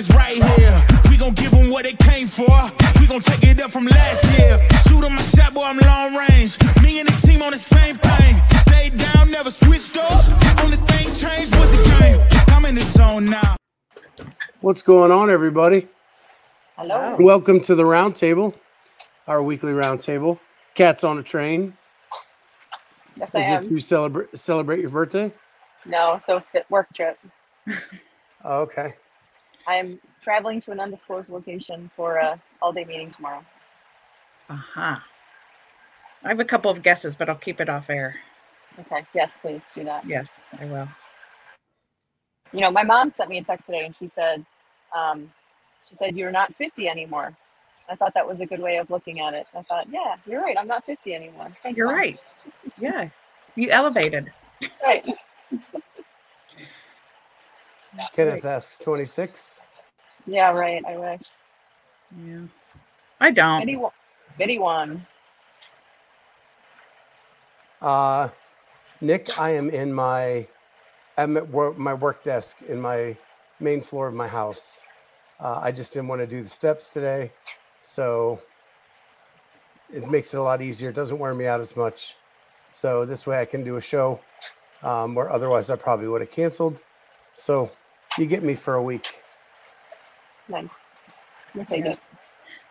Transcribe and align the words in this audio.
is 0.00 0.08
right 0.16 0.42
here. 0.42 0.86
We 1.10 1.18
gon' 1.18 1.34
give 1.34 1.50
them 1.50 1.68
what 1.70 1.84
they 1.84 1.92
came 1.92 2.26
for. 2.26 2.56
We 2.98 3.06
gon' 3.06 3.20
take 3.20 3.42
it 3.44 3.60
up 3.60 3.70
from 3.70 3.84
last 3.84 4.24
year. 4.38 4.56
Shoot 4.88 5.04
'em 5.04 5.14
my 5.14 5.22
shot, 5.34 5.52
boy, 5.52 5.64
I'm 5.64 5.76
long 5.76 6.16
range. 6.16 6.56
Me 6.82 7.00
and 7.00 7.08
the 7.08 7.26
team 7.26 7.42
on 7.42 7.50
the 7.52 7.58
same 7.58 7.98
thing. 7.98 8.34
Stayed 8.66 8.96
down, 8.96 9.30
never 9.30 9.50
switched 9.50 9.98
up. 9.98 10.24
Only 10.64 10.78
thing 10.88 11.06
changed 11.22 11.54
was 11.54 11.68
the 11.76 11.82
game. 12.00 12.18
I'm 12.48 12.64
in 12.64 12.76
the 12.76 12.80
zone 12.80 13.26
now. 13.26 13.56
What's 14.62 14.80
going 14.80 15.12
on, 15.12 15.28
everybody? 15.28 15.86
Hello. 16.76 17.16
Welcome 17.20 17.60
to 17.60 17.74
the 17.74 17.82
roundtable, 17.82 18.54
our 19.26 19.42
weekly 19.42 19.72
roundtable. 19.72 20.40
Cats 20.74 21.04
on 21.04 21.18
a 21.18 21.22
train. 21.22 21.76
Yes, 23.16 23.28
Is 23.28 23.34
I 23.34 23.40
it 23.40 23.44
am. 23.44 23.64
to 23.64 23.80
celebrate 23.80 24.38
celebrate 24.38 24.80
your 24.80 24.88
birthday? 24.88 25.30
No, 25.84 26.14
it's 26.14 26.28
a 26.30 26.42
work 26.70 26.88
trip. 26.94 27.18
Okay. 28.42 28.94
I'm 29.66 30.00
traveling 30.20 30.60
to 30.62 30.72
an 30.72 30.80
undisclosed 30.80 31.30
location 31.30 31.90
for 31.96 32.16
a 32.16 32.40
all-day 32.60 32.84
meeting 32.84 33.10
tomorrow. 33.10 33.44
Uh-huh. 34.48 34.96
I 36.22 36.28
have 36.28 36.40
a 36.40 36.44
couple 36.44 36.70
of 36.70 36.82
guesses, 36.82 37.16
but 37.16 37.28
I'll 37.28 37.36
keep 37.36 37.60
it 37.60 37.68
off 37.68 37.88
air. 37.88 38.16
Okay. 38.78 39.06
Yes, 39.14 39.38
please 39.40 39.66
do 39.74 39.84
that. 39.84 40.06
Yes, 40.06 40.28
I 40.58 40.64
will. 40.64 40.88
You 42.52 42.60
know, 42.60 42.70
my 42.70 42.82
mom 42.82 43.12
sent 43.16 43.30
me 43.30 43.38
a 43.38 43.44
text 43.44 43.66
today, 43.66 43.84
and 43.84 43.94
she 43.94 44.06
said, 44.06 44.44
um, 44.94 45.32
"She 45.88 45.94
said 45.94 46.16
you're 46.16 46.32
not 46.32 46.54
50 46.56 46.88
anymore." 46.88 47.36
I 47.90 47.96
thought 47.96 48.14
that 48.14 48.26
was 48.26 48.40
a 48.40 48.46
good 48.46 48.60
way 48.60 48.76
of 48.76 48.88
looking 48.88 49.20
at 49.20 49.34
it. 49.34 49.46
I 49.54 49.62
thought, 49.62 49.88
yeah, 49.90 50.14
you're 50.24 50.40
right. 50.40 50.56
I'm 50.56 50.68
not 50.68 50.86
50 50.86 51.12
anymore. 51.12 51.48
Thanks, 51.62 51.76
You're 51.76 51.88
Mom. 51.88 51.96
right. 51.96 52.18
Yeah. 52.78 53.08
You 53.56 53.70
elevated. 53.70 54.32
Right. 54.82 55.04
Kenneth 58.12 58.44
S. 58.44 58.78
26. 58.80 59.62
Yeah, 60.26 60.50
right. 60.52 60.82
I 60.86 60.96
wish. 60.96 61.22
Yeah. 62.26 62.40
I 63.20 63.30
don't. 63.30 63.60
51. 63.60 63.90
51. 64.38 65.06
Uh, 67.82 68.28
Nick, 69.00 69.38
I 69.38 69.50
am 69.50 69.70
in 69.70 69.92
my, 69.92 70.46
I'm 71.16 71.36
at 71.36 71.48
work, 71.48 71.78
my 71.78 71.94
work 71.94 72.22
desk 72.22 72.58
in 72.68 72.80
my 72.80 73.16
main 73.58 73.80
floor 73.80 74.08
of 74.08 74.14
my 74.14 74.28
house. 74.28 74.82
Uh, 75.38 75.58
I 75.62 75.72
just 75.72 75.92
didn't 75.94 76.08
want 76.08 76.20
to 76.20 76.26
do 76.26 76.42
the 76.42 76.48
steps 76.48 76.92
today, 76.92 77.32
so 77.80 78.40
it 79.92 80.08
makes 80.10 80.34
it 80.34 80.36
a 80.38 80.42
lot 80.42 80.60
easier. 80.60 80.90
It 80.90 80.94
doesn't 80.94 81.18
wear 81.18 81.34
me 81.34 81.46
out 81.46 81.60
as 81.60 81.76
much. 81.76 82.16
So 82.70 83.04
this 83.04 83.26
way 83.26 83.40
I 83.40 83.46
can 83.46 83.64
do 83.64 83.76
a 83.76 83.80
show, 83.80 84.20
um, 84.82 85.14
where 85.14 85.30
otherwise 85.30 85.70
I 85.70 85.76
probably 85.76 86.08
would 86.08 86.20
have 86.20 86.30
canceled. 86.30 86.80
So 87.34 87.70
you 88.18 88.26
get 88.26 88.42
me 88.42 88.54
for 88.54 88.74
a 88.74 88.82
week. 88.82 89.22
Nice. 90.48 90.84
We'll 91.54 91.64
take 91.64 91.84
it. 91.84 91.98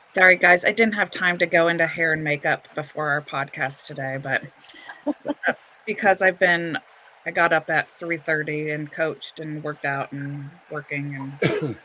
Sorry, 0.02 0.38
guys. 0.38 0.66
I 0.66 0.72
didn't 0.72 0.96
have 0.96 1.12
time 1.12 1.38
to 1.40 1.46
go 1.46 1.68
into 1.68 1.86
hair 1.86 2.14
and 2.14 2.24
makeup 2.24 2.68
before 2.76 3.10
our 3.10 3.22
podcast 3.22 3.86
today, 3.86 4.18
but 4.22 4.42
that's 5.46 5.78
because 5.86 6.22
I've 6.22 6.40
been. 6.40 6.78
I 7.26 7.32
got 7.32 7.54
up 7.54 7.70
at 7.70 7.92
three 7.92 8.18
thirty 8.18 8.72
and 8.72 8.92
coached 8.92 9.40
and 9.40 9.64
worked 9.64 9.86
out 9.86 10.12
and 10.12 10.50
working 10.72 11.16
and 11.42 11.78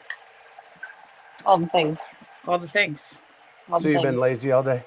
All 1.45 1.59
the 1.59 1.67
things. 1.67 2.01
all 2.47 2.59
the 2.59 2.69
things. 2.69 3.21
All 3.71 3.79
so 3.81 3.89
the 3.89 3.95
you've 3.95 4.03
been 4.03 4.19
lazy 4.19 4.53
all 4.53 4.63
day. 4.63 4.85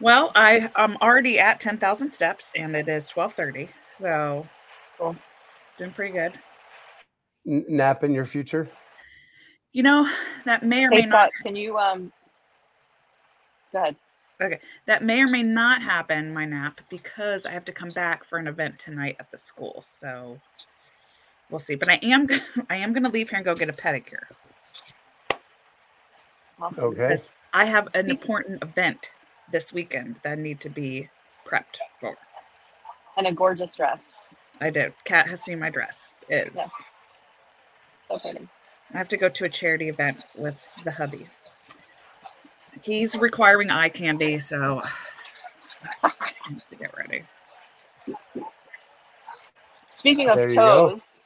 Well, 0.00 0.32
I 0.34 0.70
I'm 0.76 0.96
already 0.98 1.38
at 1.38 1.58
ten 1.60 1.78
thousand 1.78 2.10
steps, 2.10 2.52
and 2.54 2.76
it 2.76 2.88
is 2.88 3.08
twelve 3.08 3.32
thirty. 3.34 3.68
So, 4.00 4.46
Cool. 4.98 5.16
doing 5.78 5.92
pretty 5.92 6.12
good. 6.12 6.32
N- 7.46 7.64
nap 7.68 8.04
in 8.04 8.14
your 8.14 8.26
future. 8.26 8.68
You 9.72 9.82
know 9.82 10.08
that 10.44 10.62
may 10.62 10.84
or 10.84 10.90
Hey 10.90 11.00
may 11.00 11.06
not 11.06 11.30
can 11.44 11.56
you 11.56 11.78
um? 11.78 12.12
Go 13.72 13.80
ahead. 13.80 13.96
Okay, 14.40 14.60
that 14.86 15.02
may 15.04 15.22
or 15.22 15.28
may 15.28 15.42
not 15.42 15.82
happen 15.82 16.34
my 16.34 16.44
nap 16.44 16.80
because 16.90 17.46
I 17.46 17.52
have 17.52 17.64
to 17.66 17.72
come 17.72 17.88
back 17.90 18.24
for 18.24 18.38
an 18.38 18.48
event 18.48 18.78
tonight 18.78 19.16
at 19.20 19.30
the 19.30 19.38
school. 19.38 19.82
So 19.82 20.40
we'll 21.48 21.60
see. 21.60 21.74
But 21.74 21.88
I 21.88 21.94
am 22.02 22.28
I 22.70 22.76
am 22.76 22.92
going 22.92 23.04
to 23.04 23.08
leave 23.08 23.30
here 23.30 23.36
and 23.38 23.44
go 23.44 23.54
get 23.54 23.68
a 23.68 23.72
pedicure 23.72 24.24
Awesome. 26.60 26.84
Okay. 26.84 27.08
because 27.08 27.30
I 27.52 27.64
have 27.64 27.88
an 27.94 28.10
important 28.10 28.62
event 28.62 29.10
this 29.50 29.72
weekend 29.72 30.16
that 30.22 30.32
I 30.32 30.34
need 30.34 30.60
to 30.60 30.68
be 30.68 31.08
prepped 31.46 31.78
for. 32.00 32.16
And 33.16 33.26
a 33.26 33.32
gorgeous 33.32 33.74
dress. 33.76 34.12
I 34.60 34.70
did. 34.70 34.94
Kat 35.04 35.28
has 35.28 35.42
seen 35.42 35.58
my 35.58 35.70
dress. 35.70 36.14
Is 36.28 36.52
Yes. 36.54 36.72
So 38.02 38.18
pretty. 38.18 38.46
I 38.94 38.98
have 38.98 39.08
to 39.08 39.16
go 39.16 39.28
to 39.28 39.44
a 39.44 39.48
charity 39.48 39.88
event 39.88 40.22
with 40.36 40.58
the 40.84 40.90
hubby. 40.90 41.26
He's 42.82 43.16
requiring 43.16 43.70
eye 43.70 43.88
candy, 43.88 44.38
so 44.38 44.82
I 46.02 46.12
have 46.44 46.68
to 46.70 46.76
get 46.76 46.96
ready. 46.96 47.24
Speaking 49.88 50.28
of 50.28 50.36
There 50.36 50.48
go. 50.54 50.88
toes, 50.88 51.20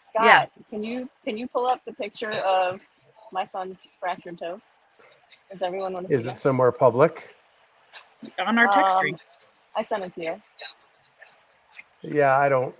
Scott, 0.00 0.24
Yeah. 0.24 0.46
can 0.68 0.82
you 0.82 1.08
can 1.24 1.38
you 1.38 1.46
pull 1.48 1.66
up 1.66 1.80
the 1.84 1.92
picture 1.92 2.32
of 2.32 2.80
my 3.32 3.44
son's 3.44 3.86
fractured 3.98 4.38
toes? 4.38 4.60
Does 5.50 5.62
everyone 5.62 5.94
want 5.94 6.06
to 6.08 6.14
Is 6.14 6.24
see 6.26 6.30
it 6.32 6.38
somewhere 6.38 6.72
public? 6.72 7.34
On 8.46 8.58
our 8.58 8.66
text 8.66 8.96
Um, 8.96 8.98
string. 8.98 9.18
I 9.76 9.82
sent 9.82 10.04
it 10.04 10.12
to 10.14 10.22
you. 10.22 10.42
Yeah, 12.02 12.36
I 12.36 12.48
don't. 12.48 12.74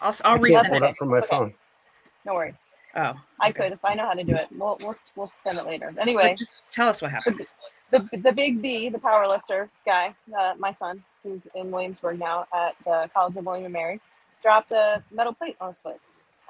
I'll, 0.00 0.14
I 0.24 0.30
I'll 0.30 0.38
can't 0.38 0.42
resend 0.42 0.68
pull 0.68 0.76
it 0.76 0.82
it. 0.82 0.82
up 0.90 0.94
from 0.96 1.10
my 1.10 1.18
Okay. 1.18 1.28
phone. 1.28 1.54
No 2.24 2.34
worries. 2.34 2.68
Oh, 2.96 3.14
I 3.40 3.50
could 3.50 3.72
if 3.72 3.84
I 3.84 3.94
know 3.94 4.04
how 4.06 4.12
to 4.14 4.24
do 4.24 4.36
it. 4.36 4.48
We'll 4.56 4.76
we'll 4.80 4.94
we'll 5.16 5.26
send 5.26 5.58
it 5.58 5.66
later. 5.66 5.90
But 5.94 6.02
Anyway, 6.02 6.34
just 6.36 6.52
tell 6.70 6.88
us 6.88 7.02
what 7.02 7.10
happened. 7.10 7.44
the 7.90 8.08
the 8.22 8.32
big 8.32 8.62
B, 8.62 8.88
the 8.88 8.98
power 8.98 9.26
lifter 9.26 9.68
guy, 9.84 10.14
uh, 10.38 10.54
my 10.58 10.70
son, 10.70 11.02
who's 11.22 11.48
in 11.54 11.70
Williamsburg 11.70 12.18
now 12.18 12.46
at 12.54 12.74
the 12.84 13.10
College 13.12 13.36
of 13.36 13.44
William 13.44 13.64
and 13.64 13.72
Mary, 13.72 14.00
dropped 14.42 14.72
a 14.72 15.02
metal 15.10 15.32
plate 15.32 15.56
on 15.60 15.68
his 15.70 15.80
foot 15.80 16.00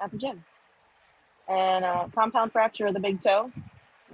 at 0.01 0.11
the 0.11 0.17
gym, 0.17 0.43
and 1.47 1.83
uh, 1.83 2.07
compound 2.13 2.51
fracture 2.51 2.87
of 2.87 2.93
the 2.93 2.99
big 2.99 3.19
toe, 3.19 3.51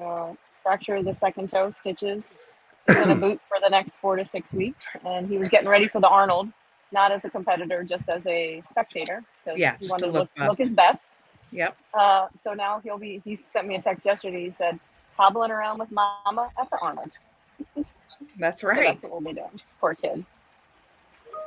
uh, 0.02 0.32
fracture 0.64 0.96
of 0.96 1.06
the 1.06 1.14
second 1.14 1.50
toe, 1.50 1.70
stitches. 1.72 2.40
He's 2.88 2.96
in 2.96 3.12
a 3.12 3.16
boot 3.16 3.40
for 3.48 3.58
the 3.62 3.70
next 3.70 3.98
four 3.98 4.16
to 4.16 4.26
six 4.26 4.54
weeks, 4.54 4.86
and 5.06 5.28
he 5.28 5.38
was 5.38 5.50
getting 5.50 5.70
ready 5.70 5.88
for 5.88 6.00
the 6.00 6.08
Arnold, 6.08 6.48
not 6.92 7.12
as 7.12 7.26
a 7.26 7.30
competitor, 7.30 7.84
just 7.84 8.10
as 8.10 8.26
a 8.26 8.64
spectator, 8.68 9.24
because 9.44 9.60
Yeah, 9.60 9.78
he 9.80 9.88
wanted 9.88 10.06
to 10.06 10.12
to 10.12 10.18
look 10.20 10.30
look, 10.38 10.48
look 10.48 10.58
his 10.60 10.74
best. 10.74 11.22
Yep. 11.51 11.78
Uh, 11.94 12.28
so 12.35 12.53
now 12.53 12.79
he'll 12.84 12.97
be. 12.97 13.22
He 13.25 13.35
sent 13.35 13.67
me 13.67 13.75
a 13.75 13.81
text 13.81 14.06
yesterday. 14.06 14.45
He 14.45 14.51
said, 14.51 14.79
"Hobbling 15.17 15.51
around 15.51 15.79
with 15.79 15.91
Mama 15.91 16.50
at 16.59 16.69
the 16.69 16.78
Arnold." 16.79 17.17
That's 18.39 18.62
So 18.62 18.67
right. 18.67 18.84
that's 18.85 19.03
what 19.03 19.12
we'll 19.12 19.22
be 19.22 19.34
doing. 19.34 19.59
Poor 19.79 19.94
kid. 19.95 20.25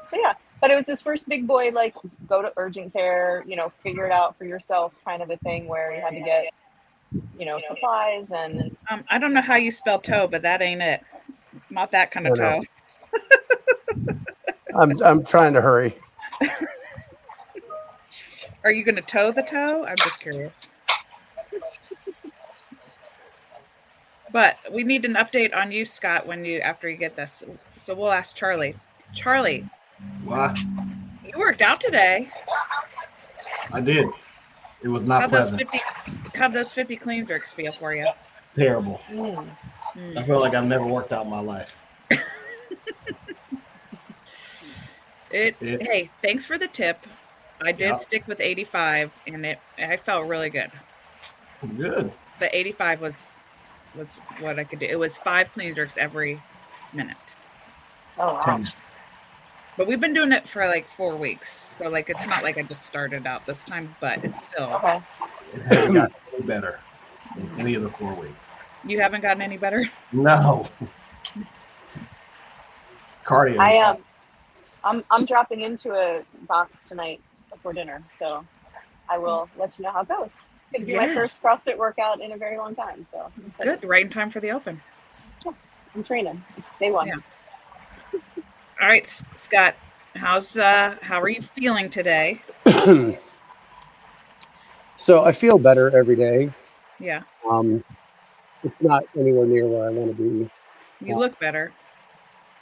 So 0.06 0.18
yeah, 0.18 0.34
but 0.60 0.70
it 0.70 0.76
was 0.76 0.86
his 0.86 1.00
first 1.00 1.28
big 1.28 1.46
boy 1.46 1.70
like 1.70 1.94
go 2.28 2.42
to 2.42 2.52
urgent 2.56 2.92
care, 2.92 3.42
you 3.46 3.56
know, 3.56 3.72
figure 3.82 4.04
it 4.06 4.12
out 4.12 4.36
for 4.36 4.44
yourself 4.44 4.92
kind 5.04 5.22
of 5.22 5.30
a 5.30 5.36
thing 5.38 5.66
where 5.66 5.94
you 5.94 6.02
had 6.02 6.10
to 6.10 6.20
get, 6.20 6.46
you 7.38 7.46
know, 7.46 7.58
supplies 7.66 8.32
and 8.32 8.76
Um, 8.90 9.02
I 9.08 9.18
don't 9.18 9.32
know 9.32 9.40
how 9.40 9.56
you 9.56 9.70
spell 9.70 9.98
toe, 9.98 10.28
but 10.28 10.42
that 10.42 10.60
ain't 10.60 10.82
it. 10.82 11.02
Not 11.70 11.90
that 11.92 12.10
kind 12.10 12.26
of 12.26 12.32
Oh, 12.32 12.36
no. 12.36 12.60
toe. 12.60 12.64
I'm 14.76 15.02
I'm 15.02 15.24
trying 15.24 15.54
to 15.54 15.62
hurry. 15.62 15.96
Are 18.64 18.72
you 18.72 18.82
going 18.84 18.96
to 18.96 19.02
toe 19.02 19.30
the 19.30 19.42
toe? 19.42 19.84
I'm 19.86 19.96
just 19.96 20.18
curious. 20.20 20.56
But 24.32 24.56
we 24.72 24.82
need 24.82 25.04
an 25.04 25.14
update 25.14 25.54
on 25.54 25.70
you, 25.70 25.84
Scott, 25.84 26.26
when 26.26 26.44
you 26.44 26.58
after 26.60 26.88
you 26.88 26.96
get 26.96 27.14
this. 27.14 27.44
So 27.78 27.94
we'll 27.94 28.10
ask 28.10 28.34
Charlie. 28.34 28.74
Charlie, 29.14 29.68
What? 30.24 30.58
you 30.58 31.38
worked 31.38 31.62
out 31.62 31.80
today. 31.80 32.28
I 33.72 33.80
did. 33.80 34.08
It 34.82 34.88
was 34.88 35.04
not 35.04 35.30
those 35.30 35.50
pleasant. 35.52 35.60
fifty? 35.70 35.80
How'd 36.34 36.52
those 36.52 36.72
fifty 36.72 36.96
clean 36.96 37.26
jerks 37.26 37.52
feel 37.52 37.72
for 37.78 37.94
you? 37.94 38.08
Terrible. 38.56 39.00
mm. 39.08 39.46
I 40.16 40.22
feel 40.24 40.40
like 40.40 40.54
I've 40.54 40.64
never 40.64 40.84
worked 40.86 41.12
out 41.12 41.24
in 41.26 41.30
my 41.30 41.40
life. 41.40 41.76
It, 45.30 45.56
It- 45.60 45.82
hey, 45.82 46.10
thanks 46.22 46.46
for 46.46 46.58
the 46.58 46.68
tip. 46.68 47.04
I 47.62 47.72
did 47.72 47.80
Yeah. 47.88 47.96
stick 47.96 48.26
with 48.26 48.40
85 48.40 49.10
and 49.26 49.46
it 49.46 49.58
I 49.78 49.96
felt 49.96 50.26
really 50.26 50.50
good. 50.50 50.70
Good. 51.76 52.12
The 52.40 52.54
85 52.56 53.00
was 53.00 53.26
was 53.96 54.16
what 54.40 54.58
I 54.58 54.64
could 54.64 54.80
do. 54.80 54.86
It 54.86 54.98
was 54.98 55.16
five 55.16 55.52
clean 55.52 55.74
jerks 55.74 55.96
every 55.96 56.42
minute. 56.92 57.16
oh 58.18 58.34
wow. 58.46 58.62
But 59.76 59.86
we've 59.88 60.00
been 60.00 60.14
doing 60.14 60.30
it 60.32 60.48
for 60.48 60.66
like 60.68 60.88
4 60.88 61.16
weeks. 61.16 61.70
So 61.78 61.86
like 61.88 62.08
it's 62.10 62.26
not 62.26 62.42
like 62.42 62.58
I 62.58 62.62
just 62.62 62.86
started 62.86 63.26
out 63.26 63.46
this 63.46 63.64
time, 63.64 63.94
but 64.00 64.24
it's 64.24 64.44
still 64.44 64.64
Okay. 64.74 65.00
It 65.54 65.62
hasn't 65.62 65.94
gotten 65.94 66.14
any 66.34 66.42
better 66.42 66.80
in 67.36 67.50
any 67.60 67.74
of 67.76 67.82
the 67.82 67.90
four 67.90 68.14
weeks. 68.14 68.34
you 68.84 69.00
haven't 69.00 69.20
gotten 69.22 69.42
any 69.42 69.56
better. 69.56 69.88
No. 70.12 70.68
Cardio. 73.24 73.58
I 73.58 73.78
um 73.78 73.98
I'm 74.84 75.04
I'm 75.10 75.24
dropping 75.24 75.62
into 75.62 75.92
a 75.94 76.22
box 76.46 76.82
tonight 76.84 77.20
before 77.54 77.72
dinner, 77.72 78.02
so 78.18 78.44
I 79.08 79.18
will 79.18 79.48
let 79.58 79.78
you 79.78 79.84
know 79.84 79.90
how 79.92 80.02
it 80.02 80.08
goes. 80.08 80.30
It'll 80.72 80.86
be 80.86 80.94
my 80.96 81.06
Yes. 81.06 81.14
first 81.16 81.42
CrossFit 81.42 81.76
workout 81.78 82.20
in 82.20 82.32
a 82.32 82.36
very 82.36 82.56
long 82.58 82.74
time. 82.74 83.04
So 83.10 83.30
I'm. 83.36 83.52
Good. 83.62 83.84
Right 83.84 84.04
in 84.04 84.10
time 84.10 84.30
for 84.30 84.40
the 84.40 84.50
open. 84.50 84.80
I'm 85.94 86.02
training. 86.02 86.42
It's 86.56 86.72
day 86.78 86.90
one. 86.90 87.06
Yeah. 87.06 87.14
All 88.80 88.88
right, 88.88 89.06
Scott. 89.06 89.76
How's 90.16 90.56
uh 90.56 90.96
how 91.02 91.20
are 91.20 91.28
you 91.28 91.42
feeling 91.42 91.90
today? 91.90 92.42
so 94.96 95.24
I 95.24 95.32
feel 95.32 95.58
better 95.58 95.96
every 95.96 96.16
day. 96.16 96.52
Yeah. 96.98 97.22
Um, 97.48 97.84
it's 98.62 98.74
not 98.80 99.04
anywhere 99.18 99.46
near 99.46 99.66
where 99.66 99.86
I 99.88 99.90
want 99.90 100.16
to 100.16 100.22
be. 100.22 100.50
You 101.04 101.16
look 101.18 101.38
better. 101.38 101.72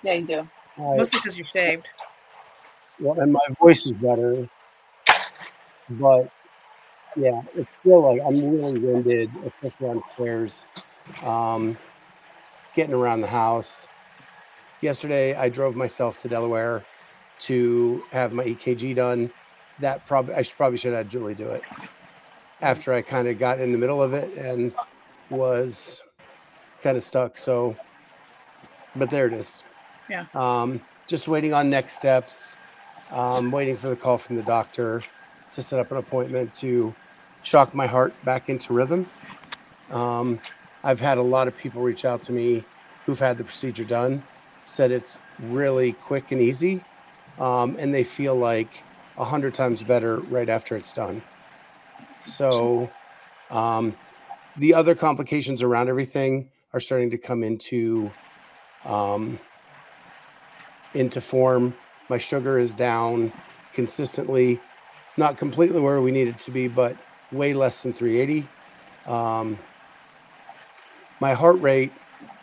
Yeah, 0.02 0.14
you 0.14 0.26
do. 0.26 0.48
I, 0.78 0.96
Mostly 0.96 1.20
because 1.20 1.36
you're 1.36 1.46
shaved. 1.46 1.86
well, 2.98 3.20
and 3.20 3.32
my 3.32 3.40
voice 3.60 3.84
is 3.86 3.92
better, 3.92 4.48
but 5.98 6.30
yeah, 7.16 7.42
it's 7.54 7.68
still 7.80 8.02
like 8.02 8.20
I'm 8.26 8.58
really 8.58 8.78
winded, 8.78 9.30
especially 9.46 9.88
on 9.88 10.02
stairs. 10.14 10.64
Um, 11.22 11.76
getting 12.74 12.94
around 12.94 13.20
the 13.20 13.26
house. 13.26 13.86
Yesterday, 14.80 15.34
I 15.34 15.48
drove 15.48 15.76
myself 15.76 16.18
to 16.18 16.28
Delaware 16.28 16.84
to 17.40 18.02
have 18.12 18.32
my 18.32 18.44
EKG 18.44 18.94
done. 18.96 19.30
That 19.80 20.06
probably 20.06 20.34
I 20.34 20.42
should 20.42 20.56
probably 20.56 20.78
should 20.78 20.92
have 20.92 21.04
had 21.04 21.08
Julie 21.10 21.34
do 21.34 21.48
it 21.48 21.62
after 22.60 22.92
I 22.92 23.02
kind 23.02 23.26
of 23.26 23.38
got 23.38 23.60
in 23.60 23.72
the 23.72 23.78
middle 23.78 24.02
of 24.02 24.14
it 24.14 24.32
and 24.38 24.72
was 25.30 26.02
kind 26.82 26.96
of 26.96 27.02
stuck. 27.02 27.36
So, 27.36 27.76
but 28.94 29.10
there 29.10 29.26
it 29.26 29.32
is. 29.32 29.62
Yeah. 30.08 30.26
Um, 30.34 30.80
just 31.06 31.28
waiting 31.28 31.52
on 31.52 31.68
next 31.68 31.94
steps. 31.94 32.56
Um, 33.10 33.50
waiting 33.50 33.76
for 33.76 33.88
the 33.90 33.96
call 33.96 34.16
from 34.16 34.36
the 34.36 34.42
doctor 34.42 35.02
to 35.52 35.62
set 35.62 35.78
up 35.78 35.90
an 35.90 35.98
appointment 35.98 36.54
to 36.54 36.94
shock 37.42 37.74
my 37.74 37.86
heart 37.86 38.14
back 38.24 38.48
into 38.48 38.72
rhythm. 38.72 39.08
Um, 39.90 40.40
I've 40.84 41.00
had 41.00 41.18
a 41.18 41.22
lot 41.22 41.48
of 41.48 41.56
people 41.56 41.82
reach 41.82 42.04
out 42.04 42.22
to 42.22 42.32
me 42.32 42.64
who've 43.06 43.18
had 43.18 43.38
the 43.38 43.44
procedure 43.44 43.84
done, 43.84 44.22
said 44.64 44.90
it's 44.90 45.18
really 45.38 45.92
quick 45.92 46.32
and 46.32 46.40
easy, 46.40 46.84
um, 47.38 47.76
and 47.78 47.94
they 47.94 48.04
feel 48.04 48.34
like 48.34 48.82
a 49.18 49.24
hundred 49.24 49.54
times 49.54 49.82
better 49.82 50.20
right 50.20 50.48
after 50.48 50.76
it's 50.76 50.92
done. 50.92 51.22
So, 52.24 52.90
um, 53.50 53.94
the 54.56 54.74
other 54.74 54.94
complications 54.94 55.62
around 55.62 55.88
everything 55.88 56.50
are 56.72 56.80
starting 56.80 57.10
to 57.10 57.18
come 57.18 57.42
into 57.42 58.10
um, 58.84 59.38
into 60.94 61.20
form. 61.20 61.74
My 62.08 62.18
sugar 62.18 62.58
is 62.58 62.74
down 62.74 63.32
consistently, 63.72 64.60
not 65.16 65.36
completely 65.36 65.80
where 65.80 66.00
we 66.00 66.10
need 66.10 66.28
it 66.28 66.38
to 66.40 66.50
be, 66.50 66.68
but 66.68 66.96
way 67.32 67.52
less 67.52 67.82
than 67.82 67.92
380. 67.92 68.46
Um, 69.06 69.58
my 71.20 71.34
heart 71.34 71.60
rate, 71.60 71.92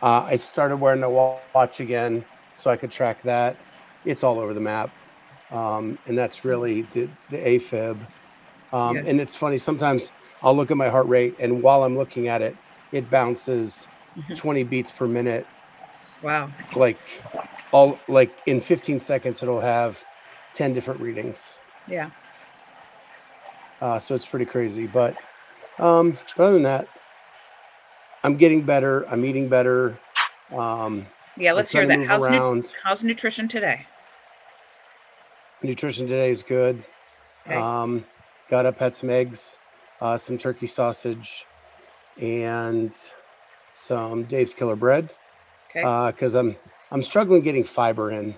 uh, 0.01 0.23
I 0.23 0.35
started 0.35 0.77
wearing 0.77 1.01
the 1.01 1.09
watch 1.09 1.79
again 1.79 2.23
so 2.55 2.69
I 2.69 2.77
could 2.77 2.91
track 2.91 3.21
that. 3.23 3.57
It's 4.05 4.23
all 4.23 4.39
over 4.39 4.53
the 4.53 4.59
map. 4.61 4.89
Um, 5.51 5.97
and 6.07 6.17
that's 6.17 6.45
really 6.45 6.83
the, 6.93 7.09
the 7.29 7.37
AFib. 7.37 7.97
Um, 8.71 8.97
Yeah. 8.97 9.03
And 9.05 9.19
it's 9.19 9.35
funny, 9.35 9.57
sometimes 9.57 10.11
I'll 10.43 10.55
look 10.55 10.71
at 10.71 10.77
my 10.77 10.89
heart 10.89 11.07
rate, 11.07 11.35
and 11.39 11.61
while 11.61 11.83
I'm 11.83 11.97
looking 11.97 12.27
at 12.27 12.41
it, 12.41 12.55
it 12.91 13.09
bounces 13.09 13.87
Mhm. 14.17 14.35
20 14.37 14.63
beats 14.63 14.91
per 14.91 15.07
minute 15.07 15.45
Wow. 16.23 16.49
like 16.75 16.97
all 17.71 17.97
like 18.07 18.31
in 18.47 18.59
15 18.59 18.99
seconds 18.99 19.41
it'll 19.43 19.59
have 19.59 20.03
10 20.53 20.73
different 20.73 20.99
readings 20.99 21.59
Yeah. 21.87 22.09
Uh, 23.81 23.97
so 23.99 24.15
it's 24.15 24.25
pretty 24.25 24.45
crazy 24.45 24.87
but 24.87 25.15
um 25.79 26.15
other 26.37 26.53
than 26.53 26.63
that 26.63 26.87
i'm 28.23 28.35
getting 28.35 28.61
better 28.61 29.07
i'm 29.09 29.23
eating 29.25 29.47
better 29.47 29.97
um 30.55 31.05
Yeah, 31.37 31.53
let's 31.53 31.71
hear 31.71 31.85
that. 31.87 32.03
How's 32.05 32.27
nu- 32.27 32.63
how's 32.83 33.03
nutrition 33.03 33.47
today? 33.47 33.85
nutrition 35.61 36.07
today 36.07 36.31
is 36.31 36.41
good 36.43 36.83
Okay. 37.45 37.55
um 37.55 38.05
got 38.49 38.65
up 38.65 38.77
had 38.79 38.95
some 38.95 39.09
eggs 39.09 39.59
uh, 40.01 40.15
some 40.17 40.37
turkey 40.37 40.67
sausage 40.67 41.45
and 42.21 42.95
some 43.75 44.23
dave's 44.23 44.53
killer 44.53 44.75
bread 44.77 45.09
Okay. 45.69 45.81
because 46.11 46.33
I'm 46.35 46.55
I'm 46.91 47.03
struggling 47.03 47.41
getting 47.43 47.63
fiber 47.63 48.09
in, 48.11 48.33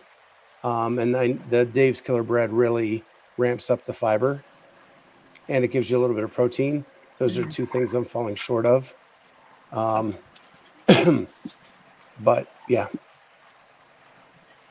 um, 0.66 1.00
and 1.00 1.16
I, 1.16 1.38
the 1.50 1.64
Dave's 1.64 2.02
Killer 2.02 2.22
Bread 2.22 2.52
really 2.52 3.02
ramps 3.38 3.70
up 3.70 3.86
the 3.86 3.94
fiber, 3.94 4.44
and 5.50 5.64
it 5.64 5.70
gives 5.70 5.90
you 5.92 5.98
a 5.98 6.02
little 6.02 6.16
bit 6.16 6.26
of 6.26 6.34
protein. 6.34 6.86
Those 7.20 7.38
are 7.38 7.46
Mhm. 7.46 7.52
two 7.52 7.66
things 7.66 7.94
I'm 7.94 8.06
falling 8.06 8.36
short 8.36 8.66
of. 8.66 8.94
Um, 9.72 10.18
but 12.20 12.48
yeah, 12.70 12.88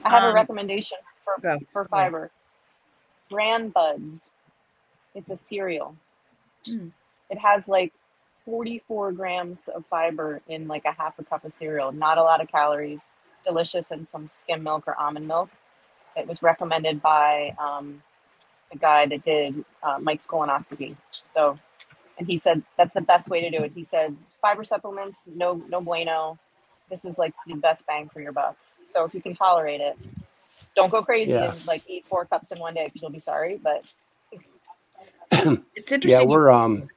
I 0.05 0.11
have 0.11 0.25
Um, 0.25 0.25
a 0.25 0.33
recommendation 0.33 0.99
for 1.25 1.43
go. 1.43 1.59
for 1.73 1.87
Go. 1.89 1.89
fiber. 1.91 2.31
Bran 3.31 3.71
Buds. 3.71 4.31
It's 5.15 5.31
a 5.31 5.37
cereal. 5.37 5.97
Mm. 6.69 6.93
It 7.31 7.39
has 7.39 7.69
like 7.69 7.93
44 8.45 9.13
grams 9.13 9.69
of 9.69 9.85
fiber 9.87 10.43
in 10.49 10.69
like 10.69 10.85
a 10.87 10.93
half 10.93 11.19
a 11.19 11.25
cup 11.25 11.45
of 11.45 11.53
cereal. 11.53 11.93
Not 11.93 12.19
a 12.19 12.23
lot 12.23 12.41
of 12.43 12.49
calories. 12.49 13.13
Delicious 13.45 13.91
and 13.91 14.07
some 14.09 14.27
skim 14.27 14.63
milk 14.63 14.85
or 14.89 14.99
almond 14.99 15.29
milk. 15.29 15.51
It 16.17 16.27
was 16.27 16.43
recommended 16.43 17.03
by 17.03 17.55
um, 17.59 18.03
the 18.73 18.79
guy 18.79 19.07
that 19.07 19.23
did 19.23 19.65
uh, 19.83 19.99
Mike's 20.01 20.27
colonoscopy. 20.27 20.97
So, 21.33 21.59
and 22.19 22.27
he 22.27 22.37
said 22.37 22.63
that's 22.77 22.95
the 22.95 23.01
best 23.01 23.29
way 23.29 23.41
to 23.41 23.51
do 23.51 23.65
it. 23.65 23.73
He 23.75 23.83
said 23.83 24.17
fiber 24.43 24.65
supplements, 24.65 25.29
no 25.35 25.55
no 25.69 25.81
bueno. 25.81 26.39
This 26.91 27.05
is 27.05 27.19
like 27.19 27.35
the 27.47 27.55
best 27.55 27.87
bang 27.87 28.09
for 28.09 28.21
your 28.21 28.33
buck. 28.33 28.57
So 28.91 29.05
if 29.05 29.15
you 29.15 29.23
can 29.23 29.35
tolerate 29.35 29.81
it, 29.81 29.97
don't 30.77 30.91
go 30.91 31.03
crazy 31.03 31.33
Yeah. 31.33 31.53
and 31.53 31.67
like 31.67 31.83
eat 31.89 32.05
four 32.07 32.25
cups 32.27 32.53
in 32.53 32.59
one 32.59 32.75
day 32.75 32.87
because 32.87 33.03
you'll 33.03 33.11
be 33.11 33.19
sorry. 33.21 33.61
But 33.63 33.93
It's 35.75 35.93
interesting. 35.93 36.11
yeah, 36.11 36.23
we're 36.23 36.51
um. 36.51 36.89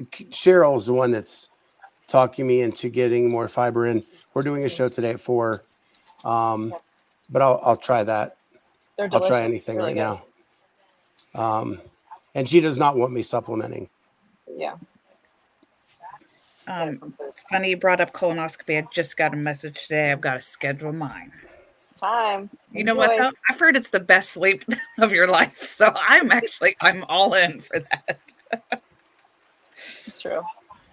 Cheryl's 0.00 0.86
the 0.86 0.94
one 0.94 1.10
that's 1.10 1.48
talking 2.08 2.46
me 2.46 2.62
into 2.62 2.88
getting 2.88 3.30
more 3.30 3.48
fiber 3.48 3.86
in. 3.86 4.02
We're 4.34 4.42
doing 4.42 4.64
a 4.64 4.68
show 4.68 4.88
today 4.88 5.10
at 5.10 5.20
four, 5.20 5.64
um, 6.24 6.74
but 7.28 7.42
I'll 7.42 7.60
I'll 7.62 7.76
try 7.76 8.02
that. 8.04 8.36
They're 9.00 9.06
I'll 9.06 9.20
delicious. 9.20 9.28
try 9.28 9.42
anything 9.42 9.76
really 9.76 9.94
right 9.94 10.18
good. 10.18 10.20
now. 11.34 11.60
Um, 11.60 11.80
and 12.34 12.46
she 12.46 12.60
does 12.60 12.76
not 12.76 12.96
want 12.96 13.12
me 13.12 13.22
supplementing. 13.22 13.88
Yeah. 14.56 14.74
um, 16.68 17.14
it's 17.20 17.42
funny 17.50 17.70
you 17.70 17.78
brought 17.78 18.02
up 18.02 18.12
colonoscopy. 18.12 18.76
I 18.76 18.86
just 18.92 19.16
got 19.16 19.32
a 19.32 19.36
message 19.38 19.84
today. 19.84 20.12
I've 20.12 20.20
got 20.20 20.34
to 20.34 20.40
schedule 20.40 20.92
mine. 20.92 21.32
It's 21.82 21.94
time. 21.98 22.50
You 22.72 22.84
know 22.84 22.94
what 22.94 23.16
though? 23.16 23.32
I've 23.48 23.58
heard 23.58 23.74
it's 23.74 23.88
the 23.88 24.00
best 24.00 24.30
sleep 24.32 24.64
of 24.98 25.12
your 25.12 25.26
life. 25.26 25.64
So 25.64 25.92
I'm 25.96 26.30
actually 26.30 26.76
I'm 26.82 27.04
all 27.04 27.32
in 27.34 27.62
for 27.62 27.80
that. 27.80 28.18
It's 30.06 30.20
true. 30.20 30.42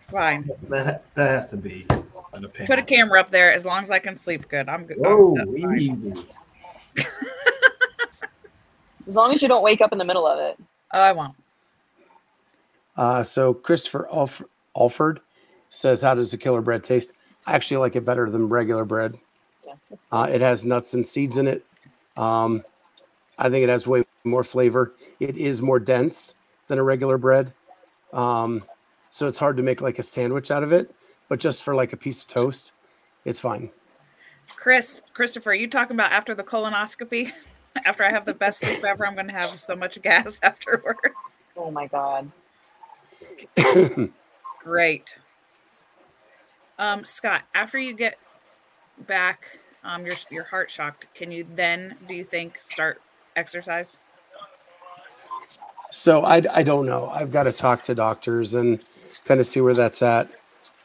Fine. 0.10 0.50
That, 0.70 1.14
that 1.16 1.30
has 1.30 1.50
to 1.50 1.58
be 1.58 1.86
an 1.90 2.46
opinion. 2.46 2.68
Put 2.68 2.80
a 2.80 2.84
camera 2.84 3.20
up 3.20 3.32
there 3.32 3.52
as 3.52 3.66
long 3.66 3.84
as 3.84 3.92
I 3.92 4.00
can 4.00 4.16
sleep 4.16 4.48
good. 4.48 4.70
I'm 4.70 4.86
good. 4.86 4.98
Whoa, 4.98 5.36
I'm 5.42 5.58
fine. 5.62 6.16
Easy. 9.08 9.12
As 9.12 9.16
long 9.16 9.34
as 9.34 9.42
you 9.42 9.48
don't 9.48 9.64
wake 9.64 9.82
up 9.82 9.92
in 9.92 9.98
the 9.98 10.06
middle 10.06 10.28
of 10.28 10.40
it. 10.40 10.58
Oh, 10.94 11.02
I 11.02 11.12
won't. 11.12 11.36
Uh, 12.96 13.24
so 13.24 13.54
Christopher 13.54 14.08
Alf- 14.12 14.44
Alford 14.76 15.22
says, 15.70 16.02
"How 16.02 16.16
does 16.16 16.32
the 16.32 16.38
killer 16.38 16.62
bread 16.62 16.84
taste?" 16.84 17.12
I 17.46 17.54
actually 17.54 17.78
like 17.78 17.96
it 17.96 18.06
better 18.06 18.30
than 18.30 18.50
regular 18.50 18.86
bread. 18.86 19.18
Yeah. 19.66 19.74
Uh, 20.12 20.28
it 20.32 20.42
has 20.42 20.66
nuts 20.66 20.94
and 20.94 21.06
seeds 21.06 21.38
in 21.38 21.48
it. 21.48 21.66
Um, 22.18 22.64
I 23.38 23.50
think 23.50 23.64
it 23.64 23.70
has 23.70 23.86
way 23.86 24.04
more 24.24 24.44
flavor. 24.44 24.94
It 25.20 25.38
is 25.38 25.62
more 25.62 25.80
dense 25.80 26.34
than 26.68 26.80
a 26.80 26.84
regular 26.84 27.18
bread, 27.18 27.54
um, 28.14 28.64
so 29.10 29.28
it's 29.28 29.38
hard 29.38 29.58
to 29.58 29.64
make 29.64 29.82
like 29.82 30.00
a 30.00 30.04
sandwich 30.04 30.52
out 30.52 30.64
of 30.64 30.72
it. 30.72 30.94
But 31.30 31.40
just 31.40 31.64
for 31.64 31.76
like 31.76 31.94
a 31.94 31.98
piece 31.98 32.22
of 32.22 32.28
toast, 32.28 32.72
it's 33.26 33.40
fine. 33.40 33.70
Chris, 34.56 35.02
Christopher, 35.14 35.52
are 35.52 35.56
you 35.56 35.68
talking 35.68 35.96
about 35.96 36.12
after 36.12 36.34
the 36.34 36.44
colonoscopy? 36.44 37.32
after 37.86 38.04
I 38.04 38.12
have 38.12 38.26
the 38.26 38.34
best 38.34 38.60
sleep 38.60 38.84
ever, 38.84 39.06
I'm 39.06 39.16
going 39.16 39.28
to 39.28 39.34
have 39.34 39.60
so 39.60 39.76
much 39.76 40.02
gas 40.02 40.40
afterwards. 40.44 41.00
oh 41.56 41.72
my 41.72 41.88
god. 41.88 42.32
Great. 44.64 45.16
Um, 46.80 47.04
Scott, 47.04 47.42
after 47.56 47.80
you 47.80 47.94
get 47.94 48.18
back, 49.08 49.60
um, 49.84 50.06
your 50.06 50.16
your 50.30 50.44
heart 50.44 50.70
shocked. 50.70 51.08
Can 51.16 51.32
you 51.32 51.46
then, 51.56 51.96
do 52.08 52.14
you 52.14 52.24
think, 52.24 52.62
start 52.62 53.02
exercise? 53.36 54.00
So 55.90 56.24
I, 56.24 56.44
I 56.52 56.64
don't 56.64 56.86
know. 56.86 57.10
I've 57.10 57.32
got 57.32 57.44
to 57.44 57.54
talk 57.54 57.84
to 57.84 57.96
doctors 57.96 58.54
and 58.54 58.84
kind 59.26 59.40
of 59.40 59.48
see 59.48 59.62
where 59.62 59.74
that's 59.74 60.02
at. 60.02 60.30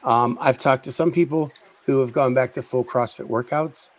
Um, 0.04 0.38
I've 0.40 0.58
talked 0.58 0.84
to 0.84 0.92
some 0.92 1.10
people 1.10 1.50
who 1.84 2.00
have 2.00 2.12
gone 2.12 2.34
back 2.34 2.54
to 2.54 2.62
full 2.62 2.84
CrossFit 2.84 3.28
workouts. 3.28 3.90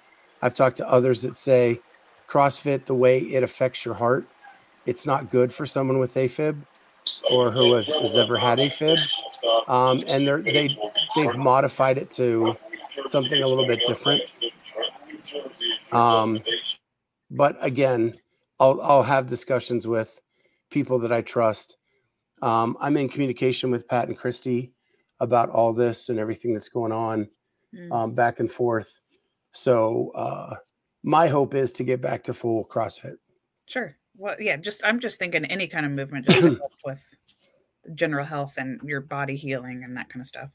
I've 0.41 0.53
talked 0.53 0.77
to 0.77 0.89
others 0.89 1.21
that 1.21 1.35
say 1.35 1.79
CrossFit, 2.27 2.85
the 2.85 2.95
way 2.95 3.19
it 3.19 3.43
affects 3.43 3.85
your 3.85 3.93
heart, 3.93 4.27
it's 4.85 5.05
not 5.05 5.29
good 5.29 5.53
for 5.53 5.65
someone 5.65 5.99
with 5.99 6.13
AFib. 6.15 6.61
or 7.31 7.51
who 7.51 7.73
has, 7.73 7.85
has 7.87 8.15
ever 8.17 8.37
had 8.37 8.59
AFib, 8.59 8.97
um, 9.67 9.99
and 10.07 10.27
they're, 10.27 10.41
they 10.41 10.77
they've 11.15 11.35
modified 11.35 11.97
it 11.97 12.09
to 12.11 12.55
something 13.07 13.41
a 13.43 13.47
little 13.47 13.67
bit 13.67 13.81
different. 13.87 14.21
Um, 15.91 16.39
but 17.31 17.57
again, 17.61 18.13
I'll 18.59 18.81
I'll 18.81 19.03
have 19.03 19.27
discussions 19.27 19.87
with 19.87 20.19
people 20.69 20.99
that 20.99 21.11
I 21.11 21.21
trust. 21.21 21.77
Um, 22.41 22.77
I'm 22.81 22.97
in 22.97 23.09
communication 23.09 23.71
with 23.71 23.87
Pat 23.87 24.07
and 24.07 24.17
Christy 24.17 24.73
about 25.19 25.49
all 25.49 25.71
this 25.71 26.09
and 26.09 26.19
everything 26.19 26.53
that's 26.53 26.69
going 26.69 26.91
on 26.91 27.29
Mm. 27.75 27.91
um, 27.91 28.11
back 28.13 28.39
and 28.39 28.51
forth. 28.51 28.99
So 29.51 30.11
uh, 30.13 30.57
my 31.03 31.27
hope 31.27 31.53
is 31.53 31.71
to 31.73 31.83
get 31.83 32.01
back 32.01 32.23
to 32.23 32.33
full 32.33 32.65
CrossFit. 32.65 33.17
Sure. 33.67 33.95
Well, 34.17 34.35
yeah, 34.39 34.57
just 34.57 34.83
I'm 34.85 34.99
just 34.99 35.19
thinking 35.19 35.45
any 35.45 35.67
kind 35.67 35.85
of 35.85 35.91
movement 35.91 36.27
just 36.27 36.41
to 36.41 36.55
help 36.59 36.73
with 36.85 37.01
general 37.95 38.25
health 38.25 38.53
and 38.57 38.79
your 38.83 39.01
body 39.01 39.35
healing 39.35 39.83
and 39.83 39.95
that 39.97 40.09
kind 40.09 40.21
of 40.21 40.27
stuff. 40.27 40.51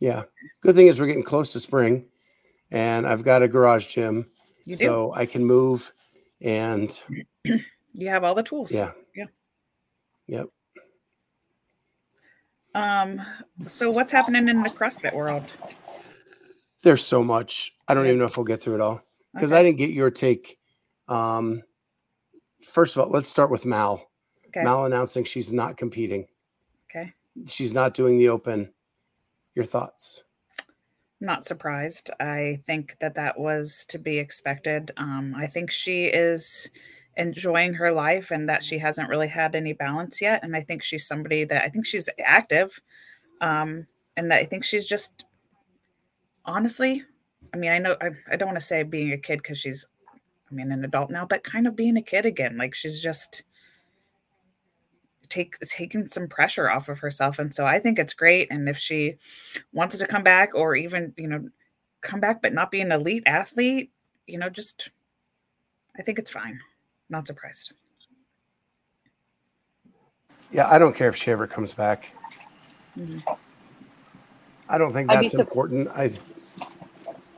Yeah. 0.00 0.24
Good 0.60 0.76
thing 0.76 0.86
is 0.88 1.00
we're 1.00 1.06
getting 1.06 1.22
close 1.24 1.52
to 1.52 1.60
spring, 1.60 2.04
and 2.70 3.06
I've 3.06 3.24
got 3.24 3.42
a 3.42 3.48
garage 3.48 3.86
gym, 3.86 4.30
You 4.64 4.76
do. 4.76 4.84
so 4.86 5.12
I 5.14 5.26
can 5.26 5.44
move. 5.44 5.92
And 6.40 6.96
You 7.94 8.08
have 8.08 8.22
all 8.24 8.34
the 8.34 8.42
tools. 8.44 8.70
yeah, 8.70 8.92
Yeah. 9.16 9.24
Yep. 10.28 10.46
Um. 12.74 13.20
So 13.66 13.90
what's 13.90 14.12
happening 14.12 14.48
in 14.48 14.62
the 14.62 14.68
CrossFit 14.70 15.14
world? 15.14 15.48
There's 16.82 17.04
so 17.04 17.22
much. 17.24 17.72
I 17.88 17.94
don't 17.94 18.06
even 18.06 18.18
know 18.18 18.24
if 18.26 18.36
we'll 18.36 18.44
get 18.44 18.62
through 18.62 18.76
it 18.76 18.80
all 18.80 19.02
because 19.34 19.52
Okay. 19.52 19.60
I 19.60 19.62
didn't 19.62 19.78
get 19.78 19.90
your 19.90 20.10
take. 20.10 20.58
Um, 21.08 21.62
first 22.64 22.96
of 22.96 23.02
all, 23.02 23.10
let's 23.10 23.28
start 23.28 23.50
with 23.50 23.64
Mal. 23.66 24.08
Okay. 24.48 24.62
Mal 24.62 24.84
announcing 24.84 25.24
she's 25.24 25.52
not 25.52 25.76
competing. 25.76 26.26
Okay. 26.90 27.12
She's 27.46 27.72
not 27.72 27.94
doing 27.94 28.18
the 28.18 28.28
open. 28.28 28.72
Your 29.54 29.64
thoughts? 29.64 30.22
Not 31.20 31.44
surprised. 31.44 32.10
I 32.20 32.60
think 32.64 32.96
that 33.00 33.16
that 33.16 33.38
was 33.40 33.84
to 33.88 33.98
be 33.98 34.18
expected. 34.18 34.92
Um, 34.96 35.34
I 35.36 35.48
think 35.48 35.70
she 35.70 36.04
is 36.04 36.70
enjoying 37.16 37.74
her 37.74 37.90
life 37.90 38.30
and 38.30 38.48
that 38.48 38.62
she 38.62 38.78
hasn't 38.78 39.08
really 39.08 39.26
had 39.26 39.56
any 39.56 39.72
balance 39.72 40.20
yet. 40.20 40.44
And 40.44 40.54
I 40.54 40.62
think 40.62 40.84
she's 40.84 41.06
somebody 41.06 41.44
that 41.44 41.64
I 41.64 41.68
think 41.68 41.86
she's 41.86 42.08
active. 42.24 42.80
Um, 43.40 43.88
and 44.16 44.32
I 44.32 44.44
think 44.44 44.62
she's 44.64 44.86
just 44.86 45.24
honestly, 46.48 47.04
I 47.54 47.56
mean, 47.56 47.70
I 47.70 47.78
know 47.78 47.96
I, 48.00 48.10
I 48.32 48.36
don't 48.36 48.48
want 48.48 48.58
to 48.58 48.64
say 48.66 48.82
being 48.82 49.12
a 49.12 49.18
kid 49.18 49.40
because 49.42 49.58
she's, 49.58 49.86
I 50.50 50.54
mean, 50.54 50.72
an 50.72 50.84
adult 50.84 51.10
now, 51.10 51.26
but 51.26 51.44
kind 51.44 51.66
of 51.66 51.76
being 51.76 51.96
a 51.96 52.02
kid 52.02 52.26
again. 52.26 52.56
Like 52.56 52.74
she's 52.74 53.00
just 53.00 53.44
take 55.28 55.58
taking 55.60 56.08
some 56.08 56.26
pressure 56.26 56.70
off 56.70 56.88
of 56.88 56.98
herself. 56.98 57.38
And 57.38 57.54
so 57.54 57.66
I 57.66 57.78
think 57.78 57.98
it's 57.98 58.14
great. 58.14 58.48
And 58.50 58.68
if 58.68 58.78
she 58.78 59.16
wants 59.72 59.98
to 59.98 60.06
come 60.06 60.22
back 60.24 60.54
or 60.54 60.74
even, 60.74 61.12
you 61.16 61.28
know, 61.28 61.48
come 62.00 62.18
back 62.18 62.40
but 62.42 62.54
not 62.54 62.70
be 62.70 62.80
an 62.80 62.92
elite 62.92 63.24
athlete, 63.26 63.92
you 64.26 64.38
know, 64.38 64.48
just 64.48 64.90
I 65.98 66.02
think 66.02 66.18
it's 66.18 66.30
fine. 66.30 66.60
Not 67.10 67.26
surprised. 67.26 67.72
Yeah, 70.50 70.66
I 70.68 70.78
don't 70.78 70.96
care 70.96 71.10
if 71.10 71.16
she 71.16 71.30
ever 71.30 71.46
comes 71.46 71.74
back. 71.74 72.08
Mhm. 72.96 73.22
I 74.70 74.78
don't 74.78 74.92
think 74.92 75.08
that's 75.08 75.32
sup- 75.32 75.40
important. 75.48 75.88
I 75.88 76.12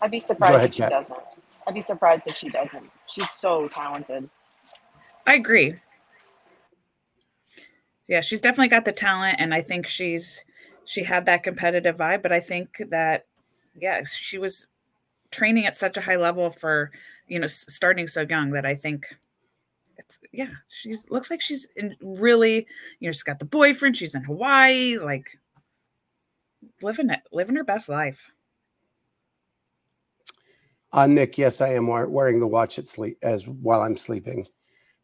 I'd 0.00 0.10
be 0.10 0.20
surprised 0.20 0.54
ahead, 0.54 0.68
if 0.70 0.74
she 0.74 0.82
Kat. 0.82 0.90
doesn't. 0.90 1.20
I'd 1.66 1.74
be 1.74 1.80
surprised 1.80 2.26
if 2.26 2.36
she 2.36 2.48
doesn't. 2.48 2.90
She's 3.06 3.30
so 3.30 3.68
talented. 3.68 4.28
I 5.26 5.34
agree. 5.34 5.74
Yeah, 8.08 8.20
she's 8.20 8.40
definitely 8.40 8.68
got 8.68 8.84
the 8.84 8.92
talent 8.92 9.36
and 9.38 9.54
I 9.54 9.62
think 9.62 9.86
she's 9.86 10.44
she 10.84 11.04
had 11.04 11.26
that 11.26 11.44
competitive 11.44 11.96
vibe, 11.96 12.22
but 12.22 12.32
I 12.32 12.40
think 12.40 12.82
that 12.88 13.26
yeah, 13.80 14.02
she 14.04 14.38
was 14.38 14.66
training 15.30 15.66
at 15.66 15.76
such 15.76 15.96
a 15.96 16.00
high 16.00 16.16
level 16.16 16.50
for, 16.50 16.90
you 17.28 17.38
know, 17.38 17.46
starting 17.46 18.08
so 18.08 18.22
young 18.22 18.50
that 18.50 18.66
I 18.66 18.74
think 18.74 19.06
it's 19.96 20.18
yeah, 20.32 20.50
she's 20.68 21.08
looks 21.10 21.30
like 21.30 21.40
she's 21.40 21.68
in 21.76 21.94
really, 22.00 22.66
you 22.98 23.08
know, 23.08 23.12
she's 23.12 23.22
got 23.22 23.38
the 23.38 23.44
boyfriend, 23.44 23.96
she's 23.96 24.14
in 24.14 24.24
Hawaii, 24.24 24.98
like 24.98 25.38
living 26.82 27.10
it, 27.10 27.20
living 27.30 27.54
her 27.56 27.64
best 27.64 27.88
life. 27.88 28.32
Uh, 30.92 31.06
Nick, 31.06 31.38
yes, 31.38 31.60
I 31.60 31.74
am 31.74 31.86
wearing 31.86 32.40
the 32.40 32.46
watch 32.46 32.78
at 32.78 32.88
sleep 32.88 33.18
as 33.22 33.46
while 33.46 33.82
I'm 33.82 33.96
sleeping 33.96 34.46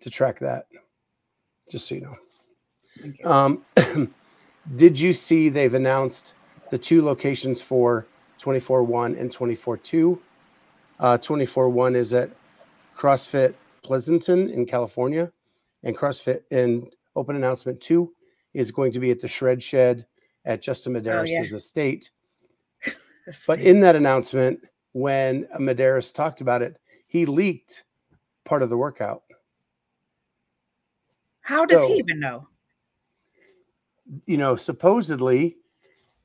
to 0.00 0.10
track 0.10 0.38
that. 0.40 0.66
Just 1.70 1.86
so 1.86 1.94
you 1.94 2.00
know. 2.02 2.16
You. 3.02 3.24
Um, 3.24 4.12
did 4.76 4.98
you 4.98 5.12
see 5.12 5.48
they've 5.48 5.74
announced 5.74 6.34
the 6.70 6.78
two 6.78 7.02
locations 7.02 7.62
for 7.62 8.06
24 8.38 8.82
1 8.82 9.14
and 9.16 9.30
24 9.30 9.76
2? 9.76 10.22
Uh, 10.98 11.18
24 11.18 11.68
1 11.68 11.96
is 11.96 12.12
at 12.12 12.30
CrossFit 12.96 13.54
Pleasanton 13.82 14.50
in 14.50 14.66
California, 14.66 15.30
and 15.84 15.96
CrossFit 15.96 16.42
in 16.50 16.90
open 17.14 17.36
announcement 17.36 17.80
2 17.80 18.12
is 18.54 18.72
going 18.72 18.90
to 18.92 18.98
be 18.98 19.10
at 19.10 19.20
the 19.20 19.28
Shred 19.28 19.62
Shed 19.62 20.06
at 20.44 20.62
Justin 20.62 20.94
Medeiros' 20.94 21.28
yeah. 21.28 21.42
estate. 21.42 22.10
This 23.26 23.44
But 23.44 23.58
in 23.58 23.80
that 23.80 23.96
announcement, 23.96 24.60
when 24.96 25.44
Medeiros 25.60 26.10
talked 26.10 26.40
about 26.40 26.62
it, 26.62 26.80
he 27.06 27.26
leaked 27.26 27.84
part 28.46 28.62
of 28.62 28.70
the 28.70 28.78
workout. 28.78 29.24
how 31.42 31.66
does 31.66 31.82
so- 31.82 31.88
he 31.88 31.98
even 31.98 32.18
know? 32.18 32.48
You 34.24 34.38
know, 34.38 34.56
supposedly 34.56 35.58